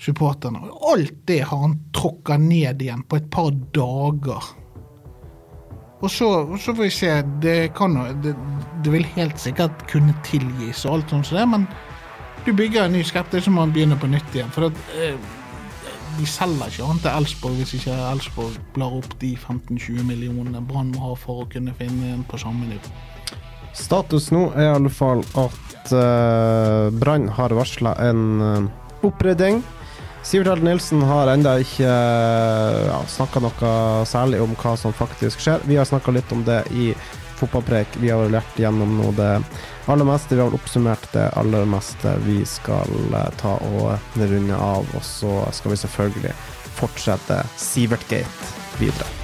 supporterne. 0.00 0.60
Alt 0.90 1.14
det 1.28 1.40
har 1.46 1.60
han 1.64 1.78
tråkka 1.94 2.36
ned 2.40 2.82
igjen 2.82 3.02
på 3.08 3.16
et 3.20 3.30
par 3.30 3.50
dager. 3.74 4.42
Og 6.04 6.10
så, 6.10 6.28
så 6.60 6.74
får 6.74 6.82
vi 6.82 6.90
se. 6.92 7.12
Det, 7.40 7.56
kan, 7.76 7.94
jo- 7.96 8.16
det, 8.24 8.34
det 8.84 8.92
vil 8.92 9.06
helt 9.14 9.38
sikkert 9.40 9.86
kunne 9.88 10.12
tilgis 10.26 10.84
og 10.84 10.98
alt 10.98 11.14
sånt 11.14 11.30
som 11.30 11.38
det, 11.40 11.48
men 11.54 11.66
Du 12.44 12.52
bygger 12.52 12.84
en 12.84 12.92
ny 12.92 13.00
skap, 13.08 13.30
så 13.32 13.48
må 13.50 13.62
man 13.62 13.70
begynner 13.72 13.96
på 13.96 14.04
nytt 14.12 14.34
igjen. 14.36 14.50
For 14.52 14.66
at, 14.66 14.80
eh, 15.00 15.14
de 16.18 16.26
selger 16.28 16.68
ikke 16.68 16.84
annet 16.84 17.00
til 17.06 17.14
Elsborg 17.16 17.54
hvis 17.56 17.72
ikke 17.78 17.94
Elsborg 18.10 18.58
blar 18.74 18.92
opp 18.98 19.14
de 19.22 19.30
15-20 19.40 20.04
millionene 20.04 20.60
Brann 20.68 20.90
må 20.92 21.00
ha 21.06 21.14
for 21.16 21.40
å 21.40 21.48
kunne 21.48 21.72
finne 21.78 22.12
en 22.12 22.26
på 22.28 22.36
samme 22.42 22.68
nivå. 22.68 22.92
Status 23.74 24.28
nå 24.30 24.50
er 24.52 24.68
i 24.68 24.74
alle 24.74 24.92
fall 24.92 25.24
at 25.40 25.94
uh, 25.96 26.92
Brann 27.00 27.30
har 27.32 27.56
varsla 27.56 27.96
en 28.04 28.20
uh, 28.44 29.08
opprydding. 29.08 29.62
Sivert 30.24 30.48
Held 30.48 30.62
Nilsen 30.64 31.02
har 31.04 31.28
ennå 31.28 31.50
ikke 31.60 31.84
uh, 31.84 32.86
ja, 32.88 33.00
snakka 33.12 33.42
noe 33.44 33.72
særlig 34.08 34.40
om 34.40 34.54
hva 34.56 34.72
som 34.80 34.94
faktisk 34.96 35.42
skjer. 35.44 35.66
Vi 35.68 35.76
har 35.76 35.84
snakka 35.88 36.14
litt 36.16 36.32
om 36.32 36.40
det 36.46 36.62
i 36.72 36.94
fotballpreik. 37.36 37.98
Vi 38.00 38.08
har 38.08 38.32
lært 38.32 38.56
gjennom 38.56 38.96
nå 38.96 39.10
det 39.18 39.34
aller 39.84 40.08
meste. 40.08 40.38
Vi 40.38 40.40
har 40.40 40.56
oppsummert 40.56 41.04
det 41.12 41.26
aller 41.36 41.68
meste 41.68 42.14
vi 42.24 42.38
skal 42.48 42.96
uh, 43.12 43.28
ta 43.40 43.58
og 43.68 44.16
runde 44.16 44.56
av. 44.56 44.88
Og 44.96 45.04
så 45.04 45.42
skal 45.52 45.76
vi 45.76 45.82
selvfølgelig 45.84 46.32
fortsette 46.80 47.42
Sivert-gate 47.60 48.80
videre. 48.80 49.23